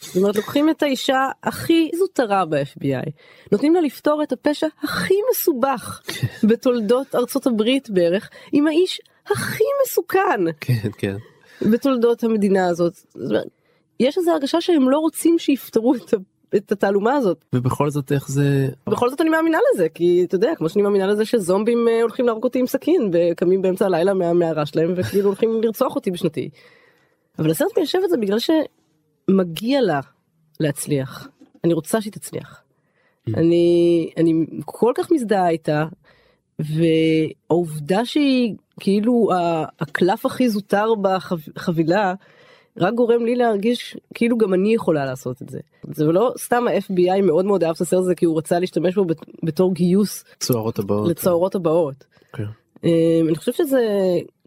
[0.00, 3.10] זאת אומרת לוקחים את האישה הכי זוטרה ב-FBI,
[3.52, 6.02] נותנים לה לפתור את הפשע הכי מסובך
[6.44, 10.40] בתולדות ארצות הברית בערך, עם האיש הכי מסוכן.
[10.60, 11.16] כן, כן.
[11.62, 12.94] בתולדות המדינה הזאת.
[14.00, 16.14] יש איזו הרגשה שהם לא רוצים שיפתרו את
[16.56, 17.44] את התעלומה הזאת.
[17.52, 18.68] ובכל זאת איך זה...
[18.86, 22.26] בכל זאת אני מאמינה לזה כי אתה יודע כמו שאני מאמינה לזה שזומבים אה, הולכים
[22.26, 26.48] להרוג אותי עם סכין וקמים באמצע הלילה מהמערה שלהם וכאילו הולכים לרצוח אותי בשנתי.
[27.38, 28.50] אבל הסרט מיישב את זה בגלל ש...
[29.30, 30.00] מגיע לה
[30.60, 31.28] להצליח.
[31.64, 32.62] אני רוצה שהיא תצליח.
[33.28, 33.32] Mm.
[33.36, 34.32] אני, אני
[34.64, 35.86] כל כך מזדהה איתה,
[36.58, 39.28] והעובדה שהיא כאילו
[39.80, 42.14] הקלף הכי זוטר בחבילה,
[42.76, 45.60] רק גורם לי להרגיש כאילו גם אני יכולה לעשות את זה.
[45.92, 49.04] זה לא סתם ה-FBI מאוד מאוד אהב את הסרט הזה כי הוא רצה להשתמש בו
[49.42, 51.08] בתור גיוס צוערות הבאות.
[51.08, 52.04] לצוערות הבאות.
[52.04, 52.36] Okay.
[52.36, 52.44] כן.
[52.84, 53.80] אמ, אני חושבת שזה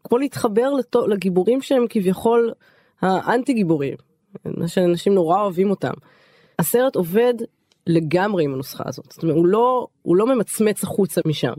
[0.03, 0.69] כמו להתחבר
[1.07, 2.51] לגיבורים שהם כביכול
[3.01, 3.95] האנטי גיבורים.
[4.67, 5.93] שאנשים נורא אוהבים אותם.
[6.59, 7.33] הסרט עובד
[7.87, 11.53] לגמרי עם הנוסחה הזאת, זאת אומרת הוא לא, הוא לא ממצמץ החוצה משם.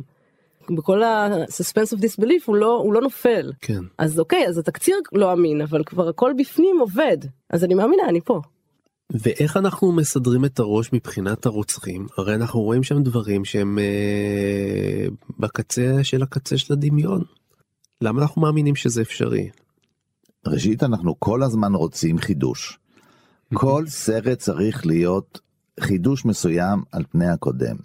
[0.77, 3.53] בכל ה-suspense of disbelief הוא לא, הוא לא נופל.
[3.61, 3.81] כן.
[3.99, 7.19] אז אוקיי, אז התקציר לא אמין, אבל כבר הכל בפנים עובד.
[7.51, 8.41] אז אני מאמינה, אני פה.
[9.11, 12.07] ואיך אנחנו מסדרים את הראש מבחינת הרוצחים?
[12.19, 15.07] הרי אנחנו רואים שם דברים שהם אה,
[15.39, 17.23] בקצה של הקצה של הדמיון.
[18.01, 19.51] למה אנחנו מאמינים שזה אפשרי?
[20.47, 22.79] ראשית אנחנו כל הזמן רוצים חידוש.
[23.55, 25.41] כל סרט צריך להיות
[25.81, 27.77] חידוש מסוים על פני הקודם.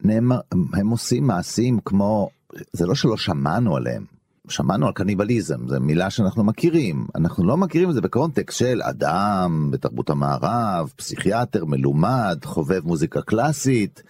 [0.00, 0.40] נאמר,
[0.72, 2.30] הם עושים מעשים כמו,
[2.72, 4.04] זה לא שלא שמענו עליהם,
[4.48, 9.68] שמענו על קניבליזם, זו מילה שאנחנו מכירים, אנחנו לא מכירים את זה בקונטקסט של אדם
[9.70, 14.02] בתרבות המערב, פסיכיאטר מלומד, חובב מוזיקה קלאסית,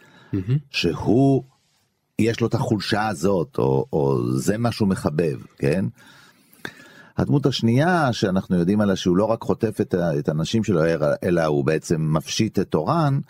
[0.70, 1.42] שהוא,
[2.18, 5.84] יש לו את החולשה הזאת, או, או זה מה שהוא מחבב, כן?
[7.18, 10.80] הדמות השנייה שאנחנו יודעים עליה שהוא לא רק חוטף את, את הנשים שלו
[11.22, 13.20] אלא הוא בעצם מפשיט את אורן,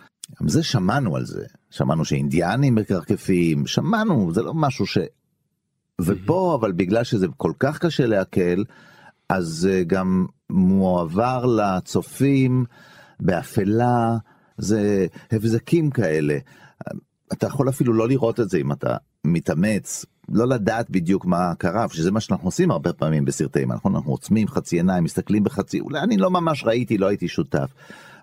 [0.40, 4.98] גם זה שמענו על זה, שמענו שאינדיאנים מקרקפים, שמענו, זה לא משהו ש...
[6.00, 8.62] ופה אבל בגלל שזה כל כך קשה לעכל,
[9.28, 12.64] אז גם מועבר לצופים
[13.20, 14.16] באפלה,
[14.58, 16.38] זה הבזקים כאלה.
[17.32, 21.86] אתה יכול אפילו לא לראות את זה אם אתה מתאמץ לא לדעת בדיוק מה קרה,
[21.88, 23.94] שזה מה שאנחנו עושים הרבה פעמים בסרטי אימה, נכון?
[23.94, 27.70] אנחנו עוצמים חצי עיניים, מסתכלים בחצי, אולי אני לא ממש ראיתי, לא הייתי שותף,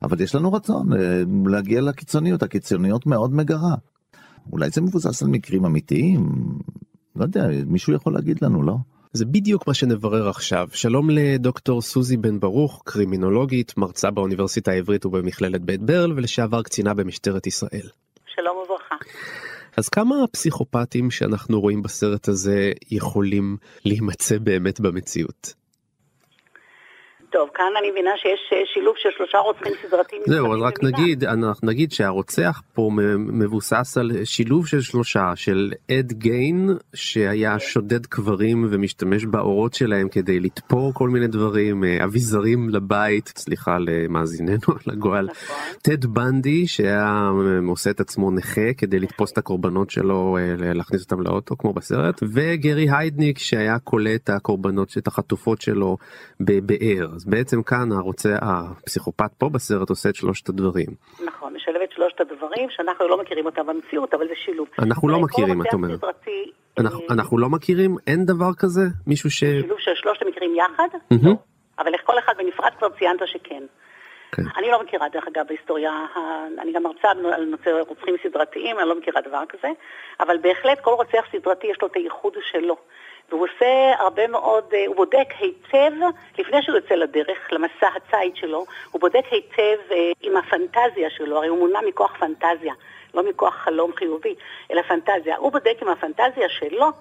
[0.03, 3.75] אבל יש לנו רצון אה, להגיע לקיצוניות, הקיצוניות מאוד מגרה.
[4.51, 6.29] אולי זה מבוסס על מקרים אמיתיים,
[7.15, 8.75] לא יודע, מישהו יכול להגיד לנו, לא?
[9.13, 10.67] זה בדיוק מה שנברר עכשיו.
[10.73, 17.47] שלום לדוקטור סוזי בן ברוך, קרימינולוגית, מרצה באוניברסיטה העברית ובמכללת בית ברל ולשעבר קצינה במשטרת
[17.47, 17.87] ישראל.
[18.25, 18.95] שלום וברכה.
[19.77, 25.53] אז כמה הפסיכופטים שאנחנו רואים בסרט הזה יכולים להימצא באמת במציאות?
[27.29, 30.21] טוב, כאן אני מבינה שיש אה, שילוב של שלושה רוצחים סדרתיים.
[30.25, 30.83] זהו, אז רק.
[30.83, 38.05] נגיד, אנחנו נגיד שהרוצח פה מבוסס על שילוב של שלושה, של אד גיין, שהיה שודד
[38.05, 44.93] קברים ומשתמש באורות שלהם כדי לתפור כל מיני דברים, אה, אביזרים לבית, סליחה למאזיננו על
[44.93, 45.29] הגועל,
[45.81, 51.21] טד בנדי שהיה אה, עושה את עצמו נכה כדי לתפוס את הקורבנות שלו, להכניס אותם
[51.21, 55.97] לאוטו כמו בסרט, וגרי היידניק שהיה כולא את הקורבנות, את החטופות שלו
[56.39, 57.15] בבאר.
[57.15, 60.87] אז בעצם כאן הרוצה, הפסיכופת פה בסרט עושה את שלושת הדברים.
[61.25, 64.67] נכון, משלב את שלושת הדברים שאנחנו לא מכירים אותם במציאות, אבל זה שילוב.
[64.79, 65.99] אנחנו לא מכירים, את אומרת.
[65.99, 67.95] סדרתי, אנחנו, אנחנו לא מכירים?
[68.07, 68.81] אין דבר כזה?
[69.07, 69.39] מישהו ש...
[69.39, 71.35] שילוב של שלושת המקרים יחד, מהמם.
[71.79, 73.63] אבל כל אחד בנפרד כבר ציינת שכן.
[74.31, 74.43] כן.
[74.57, 75.91] אני לא מכירה, דרך אגב, בהיסטוריה,
[76.61, 79.67] אני גם מרצה על נושא רוצחים סדרתיים, אני לא מכירה דבר כזה,
[80.19, 82.75] אבל בהחלט כל רוצח סדרתי יש לו את הייחוד שלו.
[83.29, 85.91] והוא עושה הרבה מאוד, אה, הוא בודק היטב,
[86.39, 91.47] לפני שהוא יוצא לדרך, למסע הציד שלו, הוא בודק היטב אה, עם הפנטזיה שלו, הרי
[91.47, 92.73] הוא מונע מכוח פנטזיה,
[93.13, 94.35] לא מכוח חלום חיובי,
[94.71, 95.37] אלא פנטזיה.
[95.37, 96.91] הוא בודק עם הפנטזיה שלו,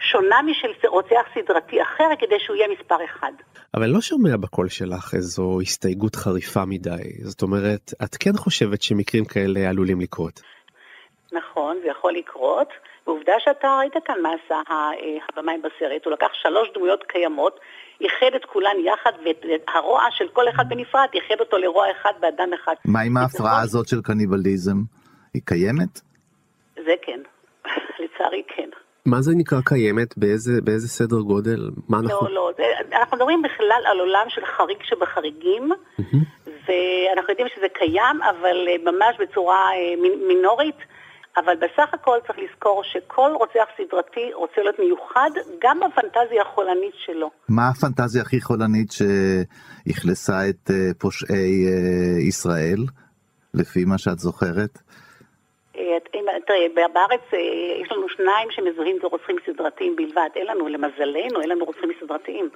[0.00, 3.32] שונה משל רוצח סדרתי אחר, כדי שהוא יהיה מספר אחד.
[3.74, 7.22] אבל לא שומע בקול שלך איזו הסתייגות חריפה מדי.
[7.22, 10.40] זאת אומרת, את כן חושבת שמקרים כאלה עלולים לקרות.
[11.32, 12.68] נכון, זה יכול לקרות.
[13.08, 14.60] ועובדה שאתה ראית כאן מה עשה
[15.28, 17.60] הבמאי בסרט, הוא לקח שלוש דמויות קיימות,
[18.00, 22.50] איחד את כולן יחד, ואת הרוע של כל אחד בנפרד, איחד אותו לרוע אחד באדם
[22.54, 22.74] אחד.
[22.84, 24.76] מה עם ההפרעה הזאת של קניבליזם?
[25.34, 26.00] היא קיימת?
[26.74, 27.20] זה כן,
[28.00, 28.68] לצערי כן.
[29.06, 30.18] מה זה נקרא קיימת?
[30.18, 31.70] באיזה, באיזה סדר גודל?
[31.88, 32.28] מה אנחנו...
[32.28, 35.68] לא, לא, זה, אנחנו מדברים בכלל על עולם של חריג שבחריגים,
[36.68, 39.94] ואנחנו יודעים שזה קיים, אבל אה, ממש בצורה אה,
[40.28, 40.76] מינורית.
[41.38, 47.30] אבל בסך הכל צריך לזכור שכל רוצח סדרתי רוצה להיות מיוחד גם בפנטזיה החולנית שלו.
[47.48, 52.80] מה הפנטזיה הכי חולנית שאכלסה את אה, פושעי אה, ישראל,
[53.54, 54.78] לפי מה שאת זוכרת?
[55.76, 55.82] אה,
[56.46, 57.20] תראה, בארץ
[57.82, 60.28] יש לנו שניים שמזוהים כרוצחים סדרתיים בלבד.
[60.36, 62.50] אין לנו, למזלנו, אין לנו רוצחים סדרתיים.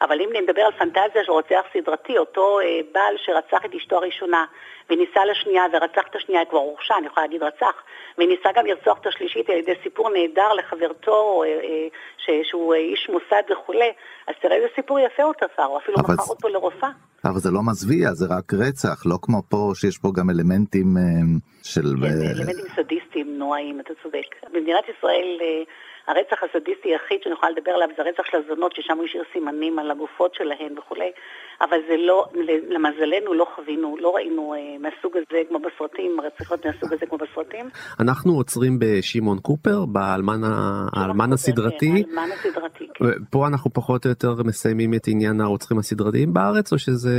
[0.00, 4.44] אבל אם נדבר על פנטזיה של רוצח סדרתי, אותו אה, בעל שרצח את אשתו הראשונה
[4.90, 7.74] וניסה לשנייה ורצח את השנייה, כבר הורשע, אני יכולה להגיד רצח,
[8.18, 12.78] וניסה גם לרצוח את השלישית על ידי סיפור נהדר לחברתו, אה, אה, ש- שהוא אה,
[12.78, 13.92] איש מוסד וכולי,
[14.28, 16.90] אז תראה איזה סיפור יפה הוא תפר, הוא אפילו מכר זה- אותו לרופאה.
[17.24, 21.02] אבל זה לא מזוויע, זה רק רצח, לא כמו פה שיש פה גם אלמנטים אה,
[21.62, 21.86] של...
[22.04, 24.28] אה, אלמנטים סדיסטיים נוראים, אתה צודק.
[24.52, 25.62] במדינת ישראל אה,
[26.06, 29.78] הרצח הסדיסטי היחיד שאני יכולה לדבר עליו זה הרצח של הזונות, ששם הוא השאיר סימנים
[29.78, 31.10] על הגופות שלהן וכולי,
[31.60, 32.26] אבל זה לא,
[32.68, 37.68] למזלנו לא חווינו, לא ראינו אה, מהסוג הזה כמו בסרטים, רציחות מהסוג הזה כמו בסרטים.
[38.00, 41.86] אנחנו עוצרים בשמעון קופר, באלמן הסדרתי.
[41.86, 43.04] כן, האלמן הסדרתי, כן.
[43.30, 47.10] פה אנחנו פחות או יותר מסיימים את עניין הרוצחים הסדרתיים בארץ, או שזה...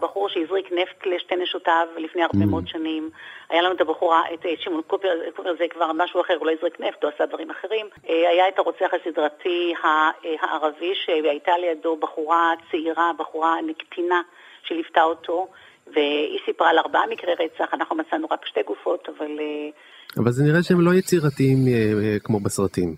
[0.00, 3.10] בחור שהזריק נפט לשתי נשותיו לפני הרבה מאוד שנים.
[3.54, 6.52] היה לנו את הבחורה, את אה, שמעון קופר, קופר זה כבר משהו אחר, הוא לא
[6.52, 7.86] הזריק נפט, הוא עשה דברים אחרים.
[8.08, 14.20] אה, היה את הרוצח הסדרתי אה, הערבי, שהייתה לידו בחורה צעירה, בחורה קטינה,
[14.62, 15.48] שליוותה אותו,
[15.94, 19.70] והיא סיפרה על ארבעה מקרי רצח, אנחנו מצאנו רק שתי גופות, אבל אה,
[20.18, 22.94] אבל זה נראה שהם לא יצירתיים אה, אה, כמו בסרטים.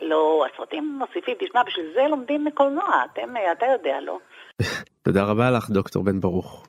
[0.00, 4.18] לא, הסרטים מוסיפים, תשמע, בשביל זה לומדים קולנוע, אתם, אה, אתה יודע, לא?
[5.04, 6.66] תודה רבה לך, דוקטור בן ברוך.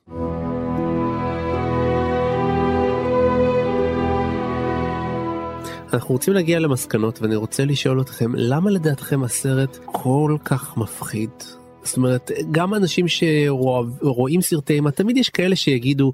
[5.93, 11.29] אנחנו רוצים להגיע למסקנות ואני רוצה לשאול אתכם למה לדעתכם הסרט כל כך מפחיד?
[11.83, 16.11] זאת אומרת גם אנשים שרואים סרטי אימה תמיד יש כאלה שיגידו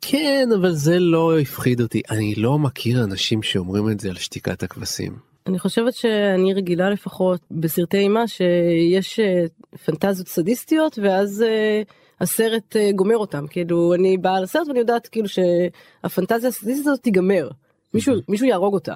[0.00, 4.62] כן אבל זה לא הפחיד אותי אני לא מכיר אנשים שאומרים את זה על שתיקת
[4.62, 5.16] הכבשים.
[5.46, 9.44] אני חושבת שאני רגילה לפחות בסרטי אימה שיש אה,
[9.84, 11.82] פנטזיות סדיסטיות ואז אה,
[12.20, 17.48] הסרט אה, גומר אותם כאילו אני באה לסרט ואני יודעת כאילו שהפנטזיה הסדיסטית הזאת תיגמר
[17.94, 18.94] מישהו מישהו יהרוג אותה.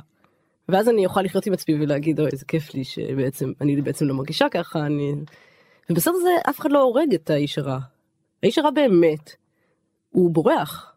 [0.69, 4.15] ואז אני אוכל לחיות עם עצמי ולהגיד אוי איזה כיף לי שבעצם אני בעצם לא
[4.15, 5.15] מרגישה ככה אני.
[5.91, 7.79] ובסרט הזה אף אחד לא הורג את האיש הרע.
[8.43, 9.33] האיש הרע באמת
[10.11, 10.93] הוא בורח.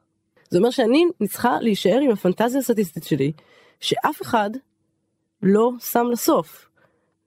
[0.49, 3.31] זה אומר שאני צריכה להישאר עם הפנטזיה הסטטיסטית שלי
[3.79, 4.49] שאף אחד
[5.43, 6.69] לא שם לסוף.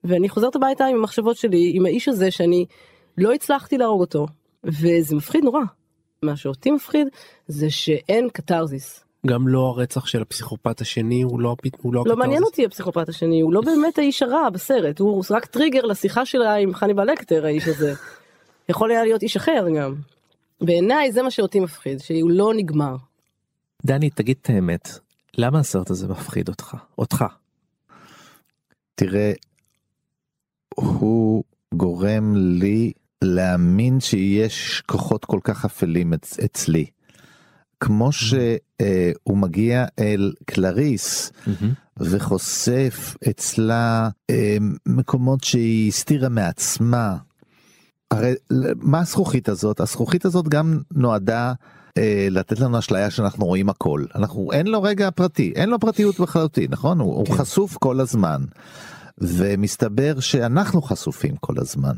[0.05, 2.67] ואני חוזרת הביתה עם המחשבות שלי עם האיש הזה שאני
[3.19, 4.27] לא הצלחתי להרוג אותו
[4.65, 5.61] וזה מפחיד נורא.
[6.23, 7.09] מה שאותי מפחיד
[7.47, 9.08] זה שאין קתרזיס.
[9.27, 13.41] גם לא הרצח של הפסיכופת השני הוא לא הוא לא, לא מעניין אותי הפסיכופת השני
[13.41, 17.69] הוא לא באמת האיש הרע בסרט הוא רק טריגר לשיחה שלה עם חניבל לקטר האיש
[17.69, 17.95] הזה.
[18.69, 19.95] יכול היה להיות איש אחר גם.
[20.61, 22.97] בעיניי זה מה שאותי מפחיד שהוא לא נגמר.
[23.85, 24.89] דני תגיד את האמת
[25.39, 27.25] למה הסרט הזה מפחיד אותך אותך.
[28.95, 29.33] תראה,
[30.75, 32.93] הוא גורם לי
[33.25, 36.87] להאמין שיש כוחות כל כך אפלים אצ, אצלי.
[37.81, 38.13] כמו
[38.83, 41.33] שהוא מגיע אל קלריס
[42.01, 47.17] וחושף אצלה אה, מקומות שהיא הסתירה מעצמה.
[48.11, 48.35] הרי
[48.77, 49.81] מה הזכוכית הזאת?
[49.81, 51.53] הזכוכית הזאת גם נועדה
[51.99, 54.05] אה, לתת לנו אשליה שאנחנו רואים הכל.
[54.15, 57.01] אנחנו, אין לו רגע פרטי, אין לו פרטיות לחלוטין, נכון?
[57.01, 57.33] הוא, כן.
[57.33, 58.43] הוא חשוף כל הזמן.
[59.21, 61.97] ומסתבר שאנחנו חשופים כל הזמן.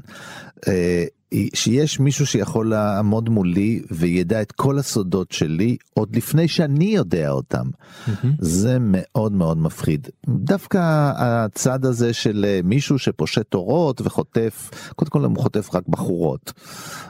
[1.54, 7.66] שיש מישהו שיכול לעמוד מולי וידע את כל הסודות שלי עוד לפני שאני יודע אותם.
[7.66, 8.26] Mm-hmm.
[8.38, 10.08] זה מאוד מאוד מפחיד.
[10.28, 16.52] דווקא הצד הזה של אה, מישהו שפושט אורות וחוטף, קודם כל הוא חוטף רק בחורות.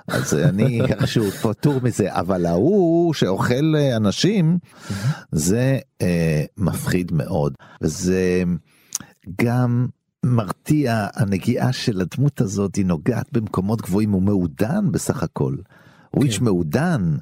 [0.08, 4.92] אז אני איכשהו פטור מזה, אבל ההוא שאוכל אה, אנשים, mm-hmm.
[5.32, 7.54] זה אה, מפחיד מאוד.
[7.82, 8.42] וזה
[9.42, 9.86] גם
[10.24, 15.56] מרתיע הנגיעה של הדמות הזאת היא נוגעת במקומות גבוהים הוא מעודן בסך הכל.
[16.10, 16.44] הוא איש כן.
[16.44, 17.16] מעודן,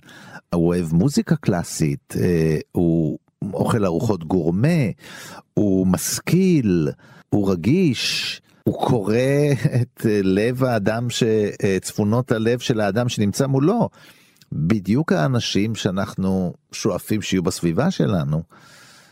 [0.54, 3.18] הוא אוהב מוזיקה קלאסית, אה, הוא
[3.52, 4.78] אוכל ארוחות גורמה,
[5.54, 6.88] הוא משכיל,
[7.28, 9.16] הוא רגיש, הוא קורא
[9.82, 11.08] את לב האדם,
[11.82, 13.88] צפונות הלב של האדם שנמצא מולו.
[14.52, 18.42] בדיוק האנשים שאנחנו שואפים שיהיו בסביבה שלנו.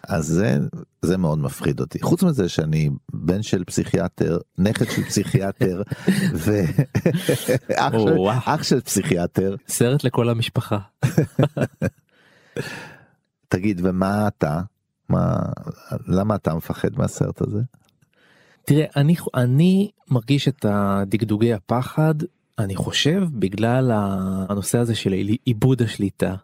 [0.08, 0.58] אז זה,
[1.02, 2.02] זה מאוד מפחיד אותי.
[2.02, 5.82] חוץ מזה שאני בן של פסיכיאטר, נכד של פסיכיאטר,
[6.44, 9.56] ואח של, אח של פסיכיאטר.
[9.68, 10.78] סרט לכל המשפחה.
[13.48, 14.60] תגיד, ומה אתה?
[15.08, 15.36] מה,
[16.06, 17.60] למה אתה מפחד מהסרט הזה?
[18.64, 22.14] תראה, אני, אני מרגיש את הדגדוגי הפחד,
[22.58, 23.90] אני חושב, בגלל
[24.48, 25.12] הנושא הזה של
[25.44, 26.34] עיבוד השליטה.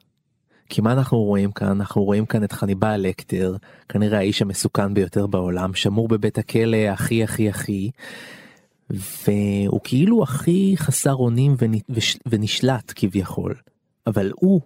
[0.69, 1.69] כי מה אנחנו רואים כאן?
[1.69, 3.57] אנחנו רואים כאן את חניבל לקטר,
[3.89, 7.91] כנראה האיש המסוכן ביותר בעולם, שמור בבית הכלא הכי הכי הכי,
[8.91, 11.57] והוא כאילו הכי חסר אונים
[12.27, 13.55] ונשלט כביכול,
[14.07, 14.61] אבל הוא,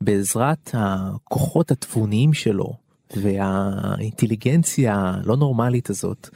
[0.00, 2.72] בעזרת הכוחות התבוניים שלו
[3.16, 6.28] והאינטליגנציה הלא נורמלית הזאת,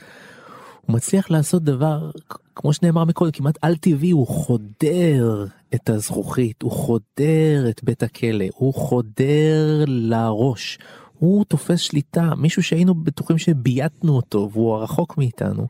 [0.87, 2.11] הוא מצליח לעשות דבר
[2.57, 8.45] כמו שנאמר מקודם כמעט על טבעי הוא חודר את הזכוכית הוא חודר את בית הכלא
[8.55, 10.79] הוא חודר לראש
[11.19, 15.67] הוא תופס שליטה מישהו שהיינו בטוחים שבייתנו אותו והוא רחוק מאיתנו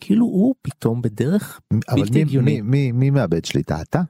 [0.00, 1.60] כאילו הוא פתאום בדרך
[1.94, 2.62] בלתי הגיונית.
[2.64, 4.02] מי, מי, מי מאבד שליטה אתה?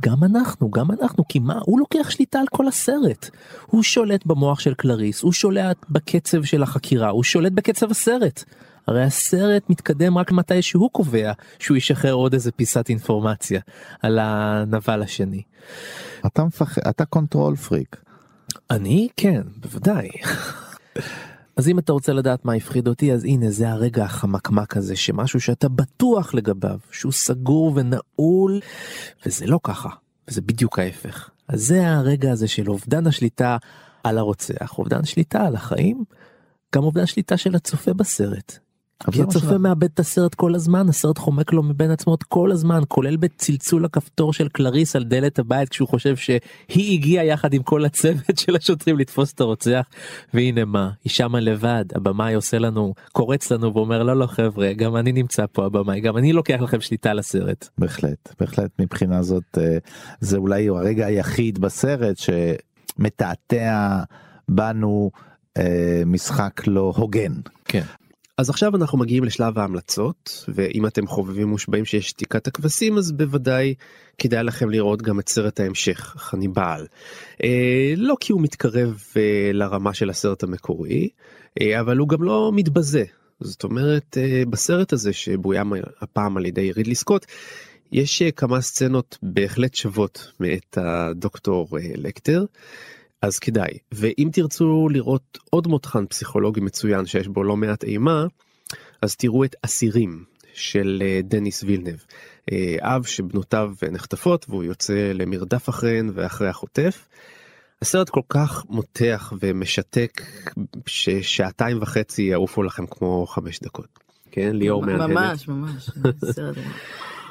[0.00, 3.30] גם אנחנו גם אנחנו כי מה הוא לוקח שליטה על כל הסרט
[3.66, 8.44] הוא שולט במוח של קלריס הוא שולט בקצב של החקירה הוא שולט בקצב הסרט
[8.88, 13.60] הרי הסרט מתקדם רק מתי שהוא קובע שהוא ישחרר עוד איזה פיסת אינפורמציה
[14.02, 15.42] על הנבל השני.
[16.26, 17.96] אתה מפחד אתה control freak.
[18.70, 20.08] אני כן בוודאי.
[21.56, 25.40] אז אם אתה רוצה לדעת מה הפחיד אותי אז הנה זה הרגע החמקמק הזה שמשהו
[25.40, 28.60] שאתה בטוח לגביו שהוא סגור ונעול
[29.26, 29.88] וזה לא ככה
[30.28, 31.30] וזה בדיוק ההפך.
[31.48, 33.56] אז זה הרגע הזה של אובדן השליטה
[34.04, 36.04] על הרוצח אובדן שליטה על החיים
[36.74, 38.58] גם אובדן שליטה של הצופה בסרט
[39.10, 43.16] כי הצופה מאבד את הסרט כל הזמן הסרט חומק לו מבין עצמו כל הזמן כולל
[43.16, 48.38] בצלצול הכפתור של קלריס על דלת הבית כשהוא חושב שהיא הגיעה יחד עם כל הצוות
[48.42, 49.86] של השוטרים לתפוס את הרוצח
[50.34, 54.96] והנה מה היא שמה לבד הבמאי עושה לנו קורץ לנו ואומר לא לא חבר'ה גם
[54.96, 57.68] אני נמצא פה הבמאי גם אני לוקח לכם שליטה על הסרט.
[57.78, 59.78] בהחלט בהחלט מבחינה זאת אה,
[60.20, 64.02] זה אולי הרגע היחיד בסרט שמתעתע
[64.48, 65.10] בנו
[65.58, 67.32] אה, משחק לא הוגן.
[67.64, 67.82] כן.
[68.38, 73.74] אז עכשיו אנחנו מגיעים לשלב ההמלצות ואם אתם חובבים מושבעים שיש שתיקת הכבשים אז בוודאי
[74.18, 76.86] כדאי לכם לראות גם את סרט ההמשך חניבעל.
[77.44, 81.08] אה, לא כי הוא מתקרב אה, לרמה של הסרט המקורי
[81.60, 83.04] אה, אבל הוא גם לא מתבזה
[83.40, 87.26] זאת אומרת אה, בסרט הזה שבוים הפעם על ידי רידלי סקוט
[87.92, 92.44] יש אה, כמה סצנות בהחלט שוות מאת הדוקטור אה, לקטר.
[93.26, 98.26] אז כדאי ואם תרצו לראות עוד מותחן פסיכולוגי מצוין שיש בו לא מעט אימה
[99.02, 100.24] אז תראו את אסירים
[100.54, 101.96] של אה, דניס וילנב
[102.52, 107.08] אה, אב שבנותיו נחטפות והוא יוצא למרדף אחריהן ואחרי החוטף.
[107.82, 110.22] הסרט כל כך מותח ומשתק
[110.86, 113.98] ששעתיים וחצי יעופו לכם כמו חמש דקות.
[114.30, 115.10] כן ליאור מהנהנת.
[115.10, 115.90] ממש ממש.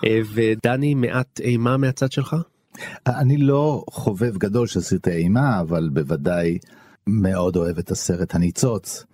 [0.05, 2.35] אה, ודני מעט אימה מהצד שלך?
[3.07, 6.57] אני לא חובב גדול של סרטי אימה אבל בוודאי
[7.07, 9.05] מאוד אוהב את הסרט הניצוץ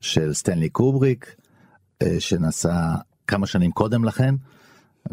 [0.00, 1.36] של סטנלי קובריק
[2.02, 2.94] אה, שנסע
[3.26, 4.34] כמה שנים קודם לכן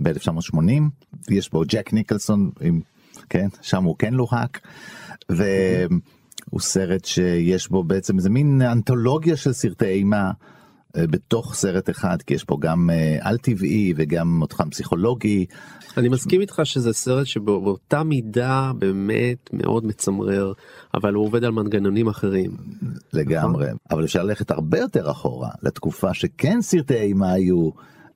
[0.01, 0.81] ב-1980
[1.29, 2.81] יש בו ג'ק ניקלסון עם
[3.29, 4.59] כן שם הוא כן לוהק
[5.29, 10.31] והוא סרט שיש בו בעצם איזה מין אנתולוגיה של סרטי אימה
[10.97, 15.45] אה, בתוך סרט אחד כי יש פה גם אה, על טבעי וגם מותחן פסיכולוגי.
[15.97, 20.53] אני מסכים איתך שזה סרט שבאותה מידה באמת מאוד מצמרר
[20.93, 22.57] אבל הוא עובד על מנגנונים אחרים.
[23.13, 23.77] לגמרי נכון?
[23.91, 27.69] אבל אפשר ללכת הרבה יותר אחורה לתקופה שכן סרטי אימה היו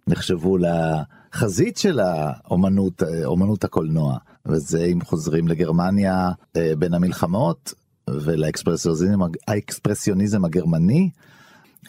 [0.08, 6.30] נחשבו לחזית של האומנות אומנות הקולנוע וזה אם חוזרים לגרמניה
[6.78, 7.74] בין המלחמות
[8.10, 11.10] ולאקספרסיוניזם הגרמני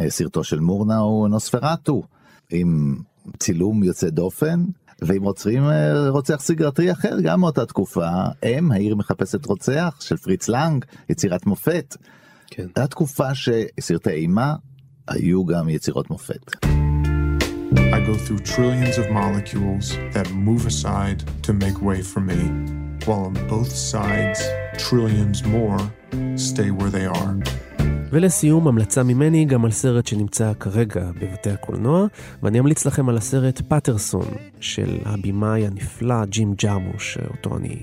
[0.01, 2.03] אה, סרטו של מורנה הוא נוספרטו
[2.51, 2.97] עם
[3.39, 4.64] צילום יוצא דופן
[5.03, 8.09] ואם עוצרים אה, רוצח סגרתי אחר גם מאותה תקופה
[8.45, 11.97] אם העיר מחפשת רוצח של פריץ לנג יצירת מופת.
[12.47, 12.67] כן.
[12.77, 14.55] התקופה שסרטי אימה
[15.09, 16.51] היו גם יצירות מופת.
[17.97, 22.41] I go through trillions of molecules that move aside to make way for me,
[23.07, 24.39] while on both sides,
[24.87, 25.81] trillions more
[26.37, 27.35] stay where they are.
[28.17, 32.07] ולסיום, המלצה ממני גם על סרט שנמצא כרגע בבתי הקולנוע,
[32.43, 34.25] ואני אמליץ לכם על הסרט פטרסון
[34.61, 37.77] של הבמאי הנפלא ג'ים ג'רמוש, שאותו אני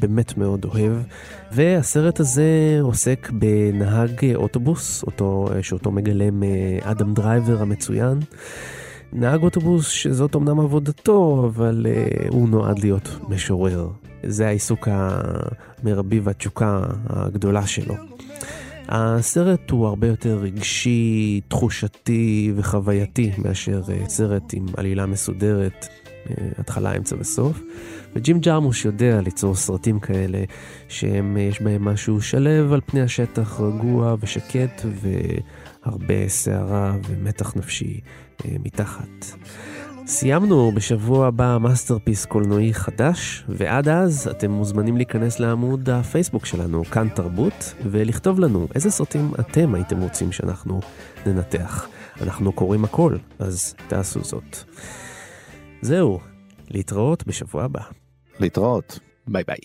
[0.00, 0.92] באמת מאוד אוהב.
[1.52, 8.18] והסרט הזה עוסק בנהג אוטובוס, אותו, שאותו מגלם אה, אדם דרייבר המצוין.
[9.12, 13.88] נהג אוטובוס שזאת אמנם עבודתו, אבל uh, הוא נועד להיות משורר.
[14.26, 18.13] זה העיסוק המרבי והתשוקה הגדולה שלו.
[18.88, 25.88] הסרט הוא הרבה יותר רגשי, תחושתי וחווייתי מאשר אה, סרט עם עלילה מסודרת,
[26.30, 27.60] אה, התחלה, אמצע וסוף.
[28.16, 30.44] וג'ים ג'רמוש יודע ליצור סרטים כאלה
[30.88, 34.82] שיש בהם משהו שלו על פני השטח, רגוע ושקט
[35.86, 38.00] והרבה סערה ומתח נפשי
[38.44, 39.26] אה, מתחת.
[40.06, 47.08] סיימנו בשבוע הבא masterpiece קולנועי חדש, ועד אז אתם מוזמנים להיכנס לעמוד הפייסבוק שלנו, כאן
[47.08, 50.80] תרבות, ולכתוב לנו איזה סרטים אתם הייתם רוצים שאנחנו
[51.26, 51.88] ננתח.
[52.20, 54.56] אנחנו קוראים הכל, אז תעשו זאת.
[55.82, 56.20] זהו,
[56.70, 57.80] להתראות בשבוע הבא.
[58.40, 58.98] להתראות.
[59.26, 59.58] ביי ביי.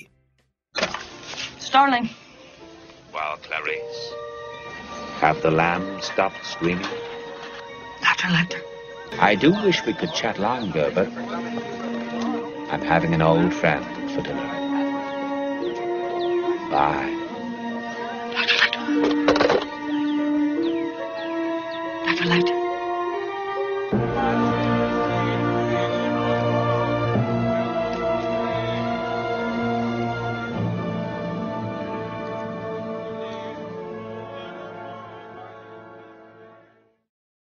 [1.60, 2.08] Starling.
[3.14, 4.02] Well, Clarice,
[5.22, 6.96] have the lamb stopped screaming?
[8.02, 8.30] Dr.
[8.36, 8.69] Lecter.
[9.18, 11.08] I do wish we could chat longer, but
[12.72, 14.46] I'm having an old friend for dinner.
[16.70, 17.16] Bye.
[18.36, 18.46] Dr.
[18.46, 19.50] Lecter.
[22.06, 22.26] Dr.
[22.26, 22.69] Lecter.